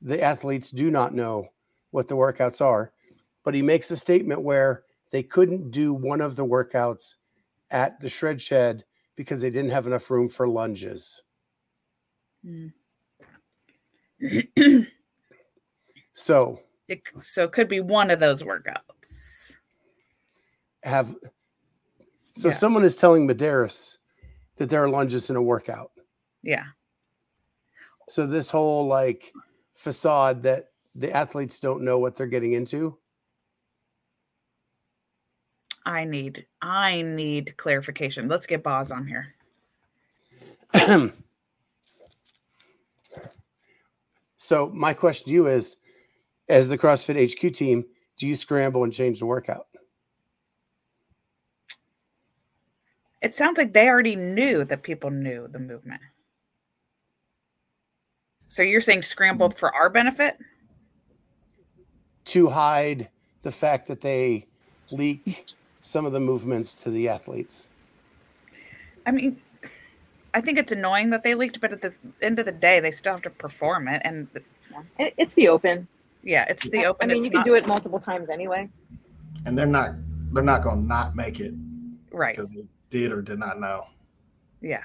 the 0.00 0.22
athletes 0.22 0.70
do 0.70 0.90
not 0.90 1.14
know 1.14 1.48
what 1.90 2.08
the 2.08 2.16
workouts 2.16 2.62
are, 2.62 2.92
but 3.44 3.52
he 3.52 3.60
makes 3.60 3.90
a 3.90 3.96
statement 3.96 4.40
where 4.40 4.84
they 5.10 5.22
couldn't 5.22 5.70
do 5.70 5.92
one 5.92 6.22
of 6.22 6.34
the 6.34 6.46
workouts 6.46 7.16
at 7.70 8.00
the 8.00 8.08
shred 8.08 8.40
shed 8.40 8.84
because 9.16 9.42
they 9.42 9.50
didn't 9.50 9.70
have 9.72 9.86
enough 9.86 10.10
room 10.10 10.30
for 10.30 10.48
lunges. 10.48 11.22
Mm. 12.46 12.72
So 16.14 16.60
It, 16.92 17.02
so 17.20 17.44
it 17.44 17.52
could 17.52 17.68
be 17.70 17.80
one 17.80 18.10
of 18.10 18.20
those 18.20 18.42
workouts. 18.42 18.76
have 20.82 21.16
so 22.34 22.48
Yeah. 22.48 22.54
someone 22.54 22.84
is 22.84 22.96
telling 22.96 23.26
Medeiros 23.26 23.96
that 24.56 24.68
there 24.68 24.82
are 24.82 24.88
lunges 24.88 25.30
in 25.30 25.36
a 25.36 25.42
workout. 25.42 25.92
Yeah. 26.42 26.64
So 28.08 28.26
this 28.26 28.50
whole 28.50 28.86
like 28.86 29.32
facade 29.74 30.42
that 30.42 30.72
the 30.94 31.10
athletes 31.12 31.58
don't 31.60 31.82
know 31.82 31.98
what 31.98 32.14
they're 32.14 32.26
getting 32.26 32.52
into. 32.52 32.98
I 35.86 36.04
need 36.04 36.44
I 36.60 37.00
need 37.00 37.56
clarification. 37.56 38.28
Let's 38.28 38.44
get 38.46 38.62
Boz 38.62 38.90
on 38.92 39.06
here. 39.06 39.34
so 44.36 44.68
my 44.74 44.92
question 44.92 45.26
to 45.28 45.32
you 45.32 45.46
is 45.46 45.78
as 46.52 46.68
the 46.68 46.78
CrossFit 46.78 47.32
HQ 47.32 47.52
team, 47.54 47.84
do 48.18 48.26
you 48.26 48.36
scramble 48.36 48.84
and 48.84 48.92
change 48.92 49.18
the 49.18 49.26
workout? 49.26 49.66
It 53.20 53.34
sounds 53.34 53.56
like 53.56 53.72
they 53.72 53.88
already 53.88 54.16
knew 54.16 54.64
that 54.64 54.82
people 54.82 55.10
knew 55.10 55.48
the 55.48 55.58
movement. 55.58 56.02
So 58.48 58.62
you're 58.62 58.80
saying 58.80 59.02
scrambled 59.02 59.58
for 59.58 59.74
our 59.74 59.88
benefit? 59.88 60.36
to 62.26 62.48
hide 62.48 63.08
the 63.42 63.52
fact 63.52 63.88
that 63.88 64.00
they 64.00 64.46
leak 64.90 65.54
some 65.80 66.06
of 66.06 66.12
the 66.12 66.20
movements 66.20 66.74
to 66.74 66.90
the 66.90 67.08
athletes. 67.08 67.68
I 69.06 69.10
mean, 69.10 69.40
I 70.34 70.40
think 70.40 70.58
it's 70.58 70.72
annoying 70.72 71.10
that 71.10 71.24
they 71.24 71.34
leaked, 71.34 71.60
but 71.60 71.72
at 71.72 71.82
the 71.82 71.94
end 72.20 72.38
of 72.38 72.46
the 72.46 72.52
day, 72.52 72.80
they 72.80 72.90
still 72.90 73.12
have 73.12 73.22
to 73.22 73.30
perform 73.30 73.88
it. 73.88 74.02
And 74.04 74.28
it's 74.98 75.34
the 75.34 75.48
open. 75.48 75.88
Yeah, 76.22 76.44
it's 76.48 76.68
the 76.68 76.84
open. 76.86 77.10
I 77.10 77.14
mean, 77.14 77.18
it's 77.18 77.26
you 77.26 77.30
can 77.30 77.38
not- 77.38 77.46
do 77.46 77.54
it 77.54 77.66
multiple 77.66 77.98
times 77.98 78.30
anyway. 78.30 78.68
And 79.44 79.58
they're 79.58 79.66
not 79.66 79.94
they're 80.32 80.42
not 80.42 80.62
gonna 80.62 80.82
not 80.82 81.16
make 81.16 81.40
it 81.40 81.54
right. 82.12 82.36
because 82.36 82.50
they 82.50 82.66
did 82.90 83.12
or 83.12 83.22
did 83.22 83.38
not 83.38 83.58
know. 83.60 83.84
Yeah. 84.60 84.82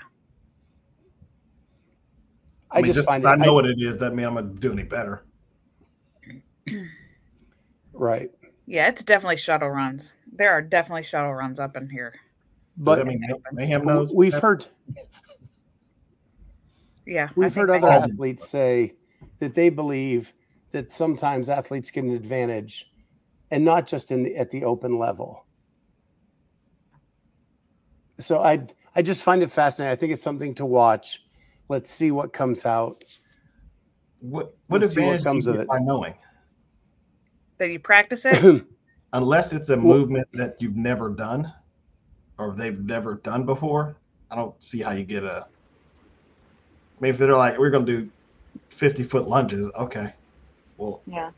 I, 2.70 2.82
mean, 2.82 2.92
just, 2.92 3.08
find 3.08 3.24
it 3.24 3.28
I 3.28 3.36
know 3.36 3.52
I- 3.52 3.54
what 3.54 3.66
it 3.66 3.80
is. 3.80 3.96
Doesn't 3.96 4.16
mean 4.16 4.26
I'm 4.26 4.34
gonna 4.34 4.48
do 4.48 4.72
any 4.72 4.84
better. 4.84 5.24
right. 7.94 8.30
Yeah, 8.66 8.88
it's 8.88 9.04
definitely 9.04 9.38
shuttle 9.38 9.70
runs. 9.70 10.16
There 10.34 10.52
are 10.52 10.62
definitely 10.62 11.04
shuttle 11.04 11.34
runs 11.34 11.60
up 11.60 11.78
in 11.78 11.90
here. 11.90 12.16
But 12.78 13.00
I 13.00 13.04
mean 13.04 13.22
Mayhem 13.54 13.86
knows? 13.86 14.14
we've 14.14 14.34
heard 14.34 14.66
Yeah. 17.06 17.30
We've 17.36 17.56
heard 17.56 17.70
other 17.70 17.88
athletes 17.88 18.48
say 18.48 18.94
that 19.40 19.56
they 19.56 19.70
believe 19.70 20.34
that 20.72 20.92
sometimes 20.92 21.50
athletes 21.50 21.90
get 21.92 22.04
an 22.04 22.12
advantage 22.16 22.92
and 23.52 23.64
not 23.64 23.88
just 23.88 24.12
in 24.12 24.24
the, 24.24 24.36
at 24.36 24.52
the 24.52 24.64
open 24.64 24.98
level. 25.00 25.46
So 28.20 28.42
I 28.42 28.66
I 28.96 29.02
just 29.02 29.24
find 29.24 29.44
it 29.44 29.52
fascinating. 29.52 29.92
I 29.92 29.96
think 29.96 30.12
it's 30.12 30.24
something 30.24 30.56
to 30.56 30.66
watch. 30.66 31.24
let's 31.70 31.92
see 31.92 32.12
what 32.12 32.34
comes 32.34 32.66
out. 32.66 33.04
What 34.20 34.56
what 34.68 34.82
Let's 34.82 34.94
see 34.94 35.02
what 35.02 35.06
advantage 35.16 35.24
comes 35.26 35.46
do 35.46 35.52
you 35.52 35.54
of 35.54 35.58
get 35.60 35.64
it. 35.64 35.68
by 35.70 35.80
knowing? 35.80 36.16
That 37.60 37.70
you 37.70 37.80
practice 37.80 38.26
it? 38.26 38.64
Unless 39.14 39.54
it's 39.54 39.70
a 39.70 39.76
Well- 39.78 39.98
movement 39.98 40.28
that 40.34 40.62
you've 40.62 40.76
never 40.76 41.10
done 41.10 41.52
or 42.40 42.54
they've 42.56 42.80
never 42.80 43.16
done 43.16 43.46
before, 43.46 43.96
I 44.32 44.36
don't 44.36 44.62
see 44.64 44.82
how 44.82 44.92
you 44.92 45.04
get 45.04 45.24
a. 45.24 45.46
I 45.48 47.02
mean, 47.02 47.12
if 47.12 47.18
they're 47.20 47.36
like, 47.36 47.58
we're 47.60 47.70
going 47.70 47.86
to 47.86 47.98
do 48.02 48.10
50 48.70 49.04
foot 49.04 49.28
lunges, 49.28 49.70
okay. 49.76 50.14
Well, 50.78 51.02
Yeah. 51.08 51.32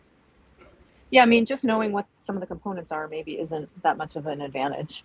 Yeah, 1.12 1.24
I 1.24 1.26
mean, 1.26 1.46
just 1.48 1.64
knowing 1.66 1.92
what 1.92 2.06
some 2.16 2.36
of 2.36 2.40
the 2.42 2.46
components 2.46 2.92
are 2.92 3.08
maybe 3.08 3.40
isn't 3.40 3.68
that 3.82 3.98
much 3.98 4.16
of 4.16 4.28
an 4.28 4.42
advantage. 4.42 5.04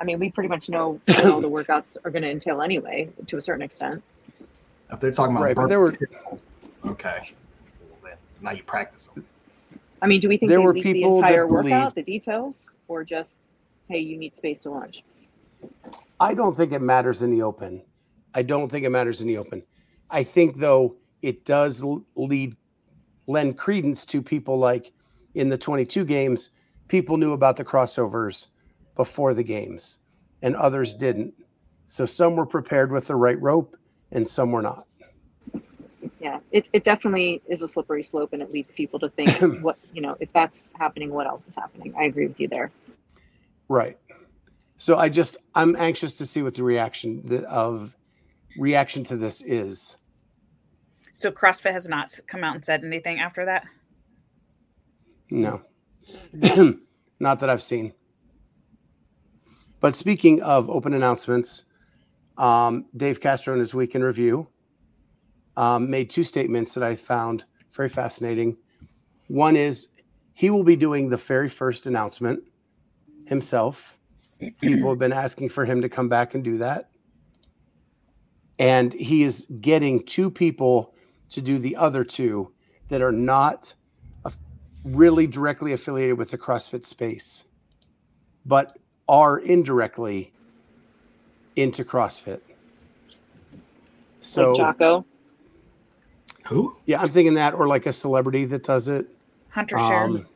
I 0.00 0.04
mean, 0.04 0.18
we 0.18 0.30
pretty 0.30 0.48
much 0.48 0.70
know 0.70 1.00
what 1.06 1.26
all 1.26 1.40
the 1.42 1.50
workouts 1.50 1.98
are 2.04 2.10
going 2.10 2.22
to 2.22 2.30
entail 2.30 2.62
anyway, 2.62 3.10
to 3.26 3.36
a 3.36 3.40
certain 3.40 3.60
extent. 3.62 4.02
if 4.90 5.00
they're 5.00 5.10
talking 5.10 5.34
about 5.36 5.44
Right, 5.44 5.56
but 5.56 5.68
there 5.68 5.80
were- 5.80 5.92
hills, 6.24 6.44
okay. 6.86 7.32
Well, 8.02 8.14
now 8.40 8.52
you 8.52 8.62
practice 8.62 9.08
them. 9.08 9.26
I 10.00 10.06
mean, 10.06 10.20
do 10.20 10.28
we 10.28 10.38
think 10.38 10.48
There 10.48 10.60
they 10.60 10.64
were 10.64 10.72
leak 10.72 10.84
the 10.84 10.92
people 10.94 11.14
that 11.16 11.18
entire 11.18 11.46
believed- 11.46 11.64
workout, 11.72 11.94
the 11.94 12.02
details, 12.02 12.74
or 12.86 13.04
just, 13.04 13.40
hey, 13.88 13.98
you 13.98 14.16
need 14.16 14.34
space 14.34 14.58
to 14.60 14.70
lunge? 14.70 15.04
I 16.20 16.32
don't 16.32 16.56
think 16.56 16.72
it 16.72 16.80
matters 16.80 17.20
in 17.22 17.32
the 17.32 17.42
open. 17.42 17.82
I 18.34 18.42
don't 18.42 18.70
think 18.70 18.86
it 18.86 18.90
matters 18.90 19.20
in 19.20 19.26
the 19.28 19.36
open. 19.36 19.62
I 20.10 20.22
think 20.24 20.56
though 20.56 20.94
it 21.20 21.44
does 21.44 21.84
lead 22.16 22.56
lend 23.28 23.56
credence 23.56 24.04
to 24.06 24.20
people 24.20 24.58
like 24.58 24.90
in 25.34 25.48
the 25.48 25.58
22 25.58 26.04
games, 26.04 26.50
people 26.88 27.16
knew 27.16 27.32
about 27.32 27.56
the 27.56 27.64
crossovers 27.64 28.48
before 28.96 29.34
the 29.34 29.44
games 29.44 29.98
and 30.42 30.56
others 30.56 30.94
didn't. 30.94 31.32
So 31.86 32.06
some 32.06 32.34
were 32.34 32.46
prepared 32.46 32.90
with 32.90 33.06
the 33.06 33.14
right 33.14 33.40
rope 33.40 33.76
and 34.10 34.26
some 34.26 34.50
were 34.50 34.62
not. 34.62 34.86
Yeah, 36.20 36.40
it, 36.50 36.68
it 36.72 36.82
definitely 36.82 37.40
is 37.46 37.62
a 37.62 37.68
slippery 37.68 38.02
slope 38.02 38.32
and 38.32 38.42
it 38.42 38.50
leads 38.50 38.72
people 38.72 38.98
to 38.98 39.08
think, 39.08 39.30
what, 39.62 39.78
you 39.92 40.00
know, 40.00 40.16
if 40.18 40.32
that's 40.32 40.74
happening, 40.78 41.12
what 41.12 41.26
else 41.26 41.46
is 41.46 41.54
happening? 41.54 41.94
I 41.96 42.04
agree 42.04 42.26
with 42.26 42.40
you 42.40 42.48
there. 42.48 42.72
Right. 43.68 43.98
So 44.78 44.96
I 44.96 45.08
just 45.08 45.36
I'm 45.54 45.76
anxious 45.76 46.14
to 46.14 46.26
see 46.26 46.42
what 46.42 46.54
the 46.54 46.62
reaction 46.62 47.44
of 47.48 47.94
reaction 48.56 49.04
to 49.04 49.16
this 49.16 49.42
is. 49.42 49.96
So 51.18 51.32
CrossFit 51.32 51.72
has 51.72 51.88
not 51.88 52.16
come 52.28 52.44
out 52.44 52.54
and 52.54 52.64
said 52.64 52.84
anything 52.84 53.18
after 53.18 53.44
that. 53.44 53.66
No. 55.30 55.62
Not 57.18 57.40
that 57.40 57.50
I've 57.50 57.60
seen. 57.60 57.92
But 59.80 59.96
speaking 59.96 60.40
of 60.42 60.70
open 60.70 60.94
announcements, 60.94 61.64
um, 62.36 62.86
Dave 62.96 63.20
Castro 63.20 63.52
in 63.52 63.58
his 63.58 63.74
week 63.74 63.96
in 63.96 64.04
review 64.04 64.46
um, 65.56 65.90
made 65.90 66.08
two 66.08 66.22
statements 66.22 66.72
that 66.74 66.84
I 66.84 66.94
found 66.94 67.44
very 67.72 67.88
fascinating. 67.88 68.56
One 69.26 69.56
is 69.56 69.88
he 70.34 70.50
will 70.50 70.62
be 70.62 70.76
doing 70.76 71.08
the 71.08 71.16
very 71.16 71.48
first 71.48 71.86
announcement 71.86 72.44
himself. 73.24 73.92
People 74.60 74.90
have 74.90 75.00
been 75.00 75.12
asking 75.12 75.48
for 75.48 75.64
him 75.64 75.82
to 75.82 75.88
come 75.88 76.08
back 76.08 76.36
and 76.36 76.44
do 76.44 76.58
that. 76.58 76.90
And 78.60 78.92
he 78.92 79.24
is 79.24 79.46
getting 79.60 80.04
two 80.04 80.30
people 80.30 80.94
to 81.30 81.40
do 81.40 81.58
the 81.58 81.76
other 81.76 82.04
two 82.04 82.50
that 82.88 83.02
are 83.02 83.12
not 83.12 83.74
really 84.84 85.26
directly 85.26 85.72
affiliated 85.72 86.16
with 86.16 86.30
the 86.30 86.38
CrossFit 86.38 86.84
space, 86.84 87.44
but 88.46 88.78
are 89.08 89.38
indirectly 89.38 90.32
into 91.56 91.84
CrossFit. 91.84 92.40
So 94.20 94.52
like 94.52 94.56
Jocko. 94.56 95.04
Who? 96.46 96.76
yeah, 96.86 97.02
I'm 97.02 97.10
thinking 97.10 97.34
that, 97.34 97.52
or 97.52 97.66
like 97.66 97.86
a 97.86 97.92
celebrity 97.92 98.46
that 98.46 98.62
does 98.62 98.88
it. 98.88 99.06
Hunter 99.50 99.76
shared. 99.76 100.10
Um, 100.10 100.26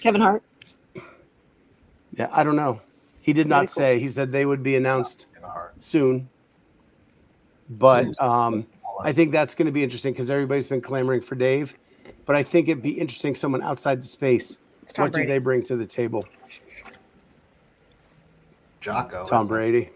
Kevin 0.00 0.20
Hart. 0.20 0.42
yeah, 2.12 2.28
I 2.32 2.42
don't 2.42 2.56
know. 2.56 2.80
He 3.20 3.32
did 3.32 3.46
not 3.46 3.66
cool. 3.66 3.68
say. 3.68 3.98
He 3.98 4.08
said 4.08 4.32
they 4.32 4.46
would 4.46 4.62
be 4.62 4.76
announced 4.76 5.26
soon. 5.78 6.28
But 7.70 8.20
um, 8.20 8.66
I 9.02 9.12
think 9.12 9.32
that's 9.32 9.54
going 9.54 9.66
to 9.66 9.72
be 9.72 9.82
interesting 9.82 10.12
because 10.12 10.30
everybody's 10.30 10.66
been 10.66 10.80
clamoring 10.80 11.20
for 11.20 11.34
Dave. 11.34 11.74
But 12.24 12.36
I 12.36 12.42
think 12.42 12.68
it'd 12.68 12.82
be 12.82 12.98
interesting 12.98 13.34
someone 13.34 13.62
outside 13.62 14.02
the 14.02 14.06
space. 14.06 14.58
It's 14.82 14.92
Tom 14.92 15.04
what 15.04 15.12
do 15.12 15.26
they 15.26 15.38
bring 15.38 15.62
to 15.64 15.76
the 15.76 15.86
table? 15.86 16.24
Jocko. 18.80 19.26
Tom 19.26 19.46
Brady. 19.46 19.90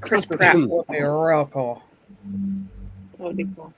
Chris 0.00 0.24
Pratt 0.26 0.56
would 0.56 0.86
be 0.88 1.00
real 1.00 1.48
cool. 1.52 1.82
That 3.18 3.24
would 3.24 3.36
be 3.36 3.46
cool. 3.56 3.72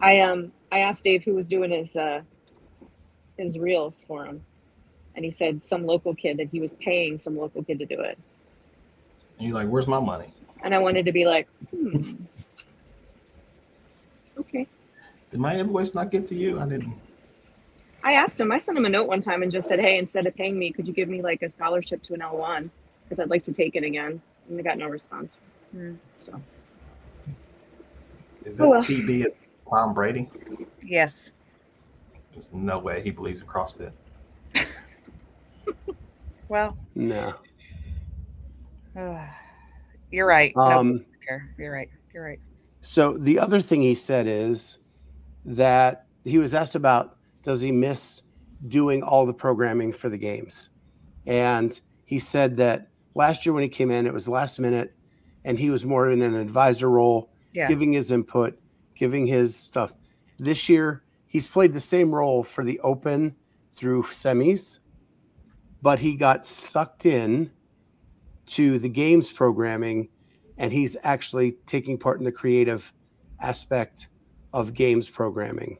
I 0.00 0.20
um 0.20 0.50
I 0.72 0.80
asked 0.80 1.04
Dave 1.04 1.22
who 1.22 1.34
was 1.34 1.46
doing 1.46 1.70
his 1.70 1.96
uh 1.96 2.22
his 3.38 3.58
reels 3.58 4.04
for 4.04 4.24
him. 4.24 4.44
And 5.14 5.24
he 5.24 5.30
said 5.30 5.62
some 5.62 5.86
local 5.86 6.14
kid 6.14 6.38
that 6.38 6.48
he 6.48 6.58
was 6.58 6.74
paying 6.74 7.18
some 7.18 7.36
local 7.36 7.62
kid 7.62 7.78
to 7.78 7.86
do 7.86 8.00
it. 8.00 8.18
And 9.38 9.48
you're 9.48 9.54
like, 9.54 9.68
where's 9.68 9.86
my 9.86 10.00
money? 10.00 10.32
And 10.64 10.74
I 10.74 10.78
wanted 10.78 11.06
to 11.06 11.12
be 11.12 11.26
like, 11.26 11.48
hmm. 11.70 12.14
Okay. 14.42 14.66
Did 15.30 15.40
my 15.40 15.56
invoice 15.56 15.94
not 15.94 16.10
get 16.10 16.26
to 16.26 16.34
you? 16.34 16.60
I 16.60 16.64
didn't. 16.66 16.94
I 18.04 18.12
asked 18.14 18.38
him, 18.40 18.50
I 18.50 18.58
sent 18.58 18.76
him 18.76 18.84
a 18.84 18.88
note 18.88 19.06
one 19.06 19.20
time 19.20 19.42
and 19.42 19.50
just 19.52 19.68
said, 19.68 19.80
Hey, 19.80 19.96
instead 19.98 20.26
of 20.26 20.34
paying 20.34 20.58
me, 20.58 20.72
could 20.72 20.86
you 20.88 20.92
give 20.94 21.08
me 21.08 21.22
like 21.22 21.42
a 21.42 21.48
scholarship 21.48 22.02
to 22.04 22.14
an 22.14 22.22
L 22.22 22.36
one? 22.36 22.70
Because 23.04 23.20
I'd 23.20 23.30
like 23.30 23.44
to 23.44 23.52
take 23.52 23.76
it 23.76 23.84
again. 23.84 24.20
And 24.48 24.58
I 24.58 24.62
got 24.62 24.76
no 24.76 24.88
response. 24.88 25.40
Hmm. 25.72 25.94
So 26.16 26.40
Is 28.44 28.56
that 28.56 28.64
Oh, 28.64 28.70
well. 28.70 28.82
TB 28.82 29.24
as 29.24 29.38
Tom 29.70 29.94
Brady? 29.94 30.28
Yes. 30.82 31.30
There's 32.34 32.50
no 32.52 32.78
way 32.78 33.00
he 33.00 33.10
believes 33.10 33.40
in 33.40 33.46
CrossFit. 33.46 33.92
Well, 36.48 36.76
No. 36.94 37.34
you're 40.10 40.26
right. 40.26 40.54
Um, 40.54 41.02
care. 41.26 41.48
You're 41.56 41.72
right. 41.72 41.88
You're 42.12 42.24
right. 42.24 42.40
So 42.82 43.16
the 43.16 43.38
other 43.38 43.60
thing 43.60 43.80
he 43.82 43.94
said 43.94 44.26
is 44.26 44.78
that 45.44 46.06
he 46.24 46.38
was 46.38 46.52
asked 46.54 46.74
about 46.74 47.16
does 47.42 47.60
he 47.60 47.72
miss 47.72 48.22
doing 48.68 49.02
all 49.02 49.26
the 49.26 49.32
programming 49.32 49.92
for 49.92 50.08
the 50.08 50.18
games? 50.18 50.68
And 51.26 51.78
he 52.04 52.18
said 52.18 52.56
that 52.58 52.88
last 53.14 53.46
year 53.46 53.52
when 53.52 53.62
he 53.62 53.68
came 53.68 53.90
in, 53.90 54.06
it 54.06 54.12
was 54.12 54.28
last 54.28 54.58
minute 54.60 54.94
and 55.44 55.58
he 55.58 55.70
was 55.70 55.84
more 55.84 56.10
in 56.10 56.22
an 56.22 56.34
advisor 56.34 56.90
role, 56.90 57.30
Yeah. 57.52 57.68
giving 57.68 57.92
his 57.92 58.12
input, 58.12 58.58
giving 58.94 59.26
his 59.26 59.56
stuff. 59.56 59.92
This 60.38 60.68
year, 60.68 61.02
he's 61.26 61.48
played 61.48 61.72
the 61.72 61.80
same 61.80 62.14
role 62.14 62.44
for 62.44 62.64
the 62.64 62.78
open 62.80 63.34
through 63.72 64.04
semis, 64.04 64.78
but 65.82 65.98
he 65.98 66.14
got 66.16 66.46
sucked 66.46 67.06
in 67.06 67.50
to 68.46 68.78
the 68.78 68.88
games 68.88 69.32
programming 69.32 70.08
and 70.58 70.72
he's 70.72 70.96
actually 71.02 71.52
taking 71.66 71.98
part 71.98 72.18
in 72.18 72.24
the 72.24 72.32
creative 72.32 72.92
aspect 73.40 74.08
of 74.52 74.74
games 74.74 75.08
programming. 75.08 75.78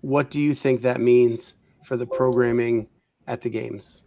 What 0.00 0.30
do 0.30 0.40
you 0.40 0.54
think 0.54 0.82
that 0.82 1.00
means 1.00 1.54
for 1.84 1.96
the 1.96 2.06
programming 2.06 2.88
at 3.26 3.40
the 3.40 3.48
games? 3.48 4.02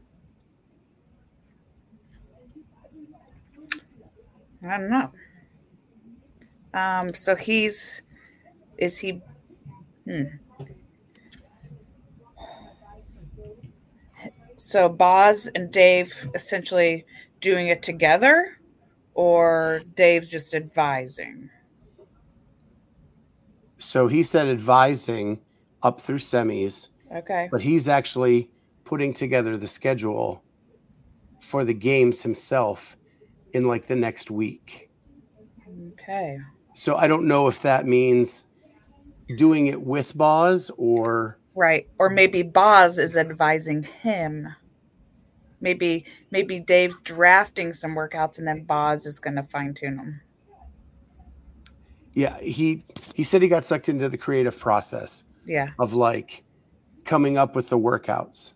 I 4.64 4.78
don't 4.78 4.90
know. 4.90 5.12
Um, 6.74 7.16
so 7.16 7.36
he's 7.36 8.04
is 8.78 9.00
he 9.00 9.22
hmm. 10.06 10.24
So 14.58 14.90
Boz 14.90 15.48
and 15.54 15.72
Dave 15.72 16.30
essentially 16.34 17.06
doing 17.40 17.68
it 17.68 17.82
together 17.84 18.58
or 19.14 19.82
Dave's 19.96 20.30
just 20.30 20.54
advising? 20.54 21.50
So 23.80 24.08
he 24.08 24.24
said 24.24 24.48
advising 24.48 25.40
up 25.84 26.02
through 26.02 26.18
semis, 26.18 26.90
Okay. 27.16 27.48
but 27.52 27.62
he's 27.62 27.88
actually 27.88 28.50
putting 28.84 29.14
together 29.14 29.58
the 29.58 29.68
schedule 29.68 30.44
for 31.42 31.64
the 31.64 31.74
games 31.74 32.22
himself 32.22 32.98
in 33.54 33.68
like 33.68 33.88
the 33.88 33.96
next 33.96 34.32
week. 34.32 34.90
Okay. 35.94 36.38
So 36.74 36.96
I 36.96 37.08
don't 37.08 37.28
know 37.28 37.48
if 37.48 37.62
that 37.62 37.86
means 37.86 38.44
doing 39.38 39.68
it 39.68 39.82
with 39.82 40.18
Boz 40.18 40.72
or 40.78 41.38
Right. 41.56 41.88
Or 41.98 42.10
maybe 42.10 42.44
Boz 42.44 43.00
is 43.00 43.18
advising 43.18 43.82
him. 43.84 44.48
Maybe 45.60 46.06
maybe 46.32 46.60
Dave's 46.60 47.02
drafting 47.02 47.74
some 47.74 47.96
workouts 47.96 48.38
and 48.38 48.48
then 48.48 48.64
Boz 48.64 49.06
is 49.06 49.20
gonna 49.20 49.44
fine 49.44 49.74
tune 49.74 49.98
them. 49.98 50.22
yeah, 52.14 52.40
he 52.40 52.84
he 53.14 53.24
said 53.24 53.42
he 53.42 53.48
got 53.48 53.66
sucked 53.66 53.90
into 53.90 54.10
the 54.10 54.18
creative 54.18 54.58
process 54.58 55.24
Yeah. 55.46 55.70
of 55.80 55.94
like 55.94 56.44
coming 57.06 57.38
up 57.38 57.56
with 57.56 57.70
the 57.70 57.78
workouts. 57.78 58.54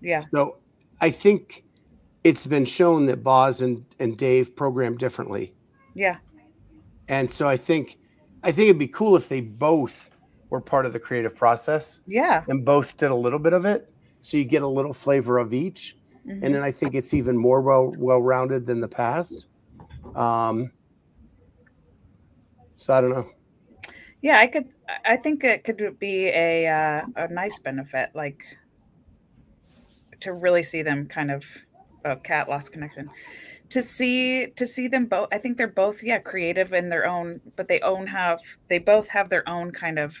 Yeah. 0.00 0.20
So 0.34 0.58
I 1.00 1.10
think 1.10 1.64
it's 2.24 2.46
been 2.46 2.64
shown 2.64 3.06
that 3.06 3.22
Boz 3.22 3.62
and, 3.62 3.84
and 3.98 4.16
Dave 4.16 4.54
program 4.56 4.96
differently. 4.96 5.54
Yeah. 5.94 6.18
And 7.08 7.30
so 7.30 7.48
I 7.48 7.56
think 7.56 7.98
I 8.42 8.50
think 8.52 8.66
it'd 8.68 8.78
be 8.78 8.88
cool 8.88 9.16
if 9.16 9.28
they 9.28 9.40
both 9.40 10.10
were 10.50 10.60
part 10.60 10.84
of 10.86 10.92
the 10.92 10.98
creative 11.00 11.34
process 11.34 12.00
Yeah. 12.06 12.44
and 12.48 12.64
both 12.64 12.96
did 12.96 13.10
a 13.10 13.14
little 13.14 13.38
bit 13.38 13.52
of 13.52 13.64
it. 13.64 13.90
So 14.22 14.36
you 14.36 14.44
get 14.44 14.62
a 14.62 14.66
little 14.68 14.92
flavor 14.92 15.38
of 15.38 15.52
each. 15.52 15.96
Mhm. 16.26 16.42
And 16.42 16.54
then 16.54 16.62
I 16.62 16.70
think 16.72 16.94
it's 16.94 17.14
even 17.14 17.36
more 17.36 17.60
well 17.60 17.94
well 17.98 18.22
rounded 18.22 18.66
than 18.66 18.80
the 18.80 18.88
past. 18.88 19.48
Um 20.14 20.70
so 22.76 22.94
I 22.94 23.00
don't 23.00 23.10
know. 23.10 23.28
Yeah, 24.22 24.38
I 24.38 24.46
could. 24.46 24.68
I 25.04 25.16
think 25.16 25.42
it 25.42 25.64
could 25.64 25.98
be 25.98 26.26
a 26.26 26.68
uh, 26.68 27.02
a 27.16 27.28
nice 27.28 27.58
benefit, 27.58 28.10
like 28.14 28.42
to 30.20 30.32
really 30.32 30.62
see 30.62 30.82
them 30.82 31.06
kind 31.06 31.30
of. 31.30 31.44
Oh, 32.04 32.16
cat 32.16 32.48
lost 32.48 32.72
connection. 32.72 33.08
To 33.68 33.82
see 33.82 34.48
to 34.56 34.66
see 34.66 34.88
them 34.88 35.06
both. 35.06 35.28
I 35.32 35.38
think 35.38 35.56
they're 35.58 35.68
both 35.68 36.02
yeah 36.02 36.18
creative 36.18 36.72
in 36.72 36.88
their 36.88 37.06
own, 37.06 37.40
but 37.56 37.68
they 37.68 37.80
own 37.80 38.06
have 38.08 38.40
they 38.68 38.78
both 38.78 39.08
have 39.08 39.28
their 39.28 39.48
own 39.48 39.70
kind 39.70 39.98
of 39.98 40.16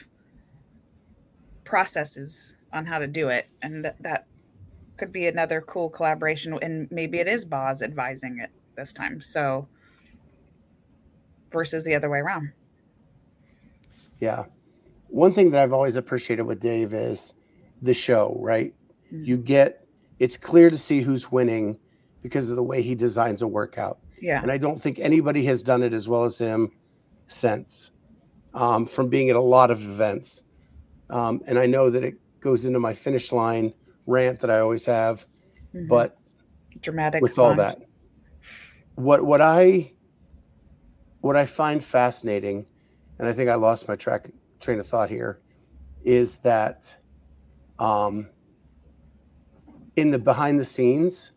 processes 1.64 2.56
on 2.72 2.86
how 2.86 2.98
to 2.98 3.06
do 3.06 3.28
it, 3.28 3.48
and 3.62 3.84
that, 3.84 3.96
that 4.00 4.26
could 5.02 5.12
be 5.12 5.26
another 5.26 5.60
cool 5.62 5.90
collaboration. 5.90 6.56
And 6.62 6.86
maybe 6.92 7.18
it 7.18 7.26
is 7.26 7.44
Boz 7.44 7.82
advising 7.82 8.38
it 8.38 8.50
this 8.76 8.92
time. 8.92 9.20
So 9.20 9.66
versus 11.50 11.84
the 11.84 11.92
other 11.96 12.08
way 12.08 12.20
around. 12.20 12.52
Yeah. 14.20 14.44
One 15.08 15.34
thing 15.34 15.50
that 15.50 15.60
I've 15.60 15.72
always 15.72 15.96
appreciated 15.96 16.44
with 16.44 16.60
Dave 16.60 16.94
is 16.94 17.32
the 17.82 17.92
show, 17.92 18.36
right? 18.38 18.72
Mhm. 19.12 19.26
You 19.26 19.36
get 19.38 19.84
it's 20.20 20.36
clear 20.36 20.70
to 20.70 20.76
see 20.76 21.00
who's 21.00 21.32
winning 21.32 21.80
because 22.22 22.48
of 22.48 22.54
the 22.54 22.62
way 22.62 22.80
he 22.80 22.94
designs 22.94 23.42
a 23.42 23.48
workout. 23.48 23.98
Yeah. 24.20 24.40
And 24.40 24.52
I 24.52 24.56
don't 24.56 24.80
think 24.80 25.00
anybody 25.00 25.44
has 25.46 25.64
done 25.64 25.82
it 25.82 25.92
as 25.92 26.06
well 26.06 26.22
as 26.22 26.38
him 26.38 26.70
since 27.26 27.90
um, 28.54 28.86
from 28.86 29.08
being 29.08 29.30
at 29.30 29.36
a 29.36 29.40
lot 29.40 29.72
of 29.72 29.82
events. 29.82 30.44
Um, 31.10 31.42
and 31.48 31.58
I 31.58 31.66
know 31.66 31.90
that 31.90 32.04
it 32.04 32.14
goes 32.38 32.66
into 32.66 32.78
my 32.78 32.94
finish 32.94 33.32
line 33.32 33.74
rant 34.06 34.40
that 34.40 34.50
I 34.50 34.58
always 34.60 34.84
have, 34.86 35.26
Mhm. 35.74 35.88
but 35.88 36.18
dramatic 36.80 37.22
with 37.22 37.38
all 37.38 37.54
that, 37.54 37.80
what 38.94 39.24
what 39.24 39.40
I 39.40 39.92
what 41.20 41.36
I 41.36 41.46
find 41.46 41.82
fascinating, 41.84 42.66
and 43.18 43.28
I 43.28 43.32
think 43.32 43.48
I 43.48 43.54
lost 43.54 43.86
my 43.88 43.94
track 43.96 44.30
train 44.60 44.80
of 44.80 44.86
thought 44.86 45.08
here, 45.08 45.40
is 46.04 46.38
that 46.38 46.96
um, 47.78 48.28
in 49.96 50.10
the 50.10 50.18
behind 50.18 50.58
the 50.58 50.64
scenes 50.64 51.30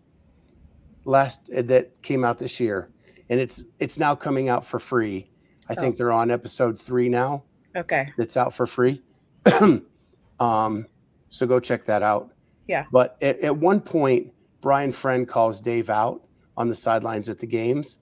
last 1.05 1.39
uh, 1.55 1.61
that 1.63 2.01
came 2.01 2.23
out 2.23 2.39
this 2.39 2.59
year, 2.59 2.89
and 3.29 3.39
it's 3.39 3.63
it's 3.79 3.97
now 3.99 4.15
coming 4.15 4.49
out 4.49 4.65
for 4.65 4.79
free. 4.79 5.29
I 5.69 5.73
Oh. 5.77 5.81
think 5.81 5.97
they're 5.97 6.11
on 6.11 6.29
episode 6.31 6.79
three 6.79 7.09
now. 7.09 7.43
Okay. 7.75 8.11
it's 8.17 8.37
out 8.37 8.53
for 8.53 8.65
free. 8.65 9.03
um, 10.39 10.87
so 11.29 11.45
go 11.45 11.59
check 11.59 11.85
that 11.85 12.01
out. 12.03 12.31
Yeah. 12.67 12.85
But 12.91 13.17
at, 13.21 13.39
at 13.41 13.57
one 13.57 13.79
point, 13.81 14.31
Brian 14.61 14.91
Friend 14.91 15.27
calls 15.27 15.61
Dave 15.61 15.89
out 15.89 16.23
on 16.57 16.69
the 16.69 16.75
sidelines 16.75 17.29
at 17.29 17.39
the 17.39 17.45
games 17.47 17.99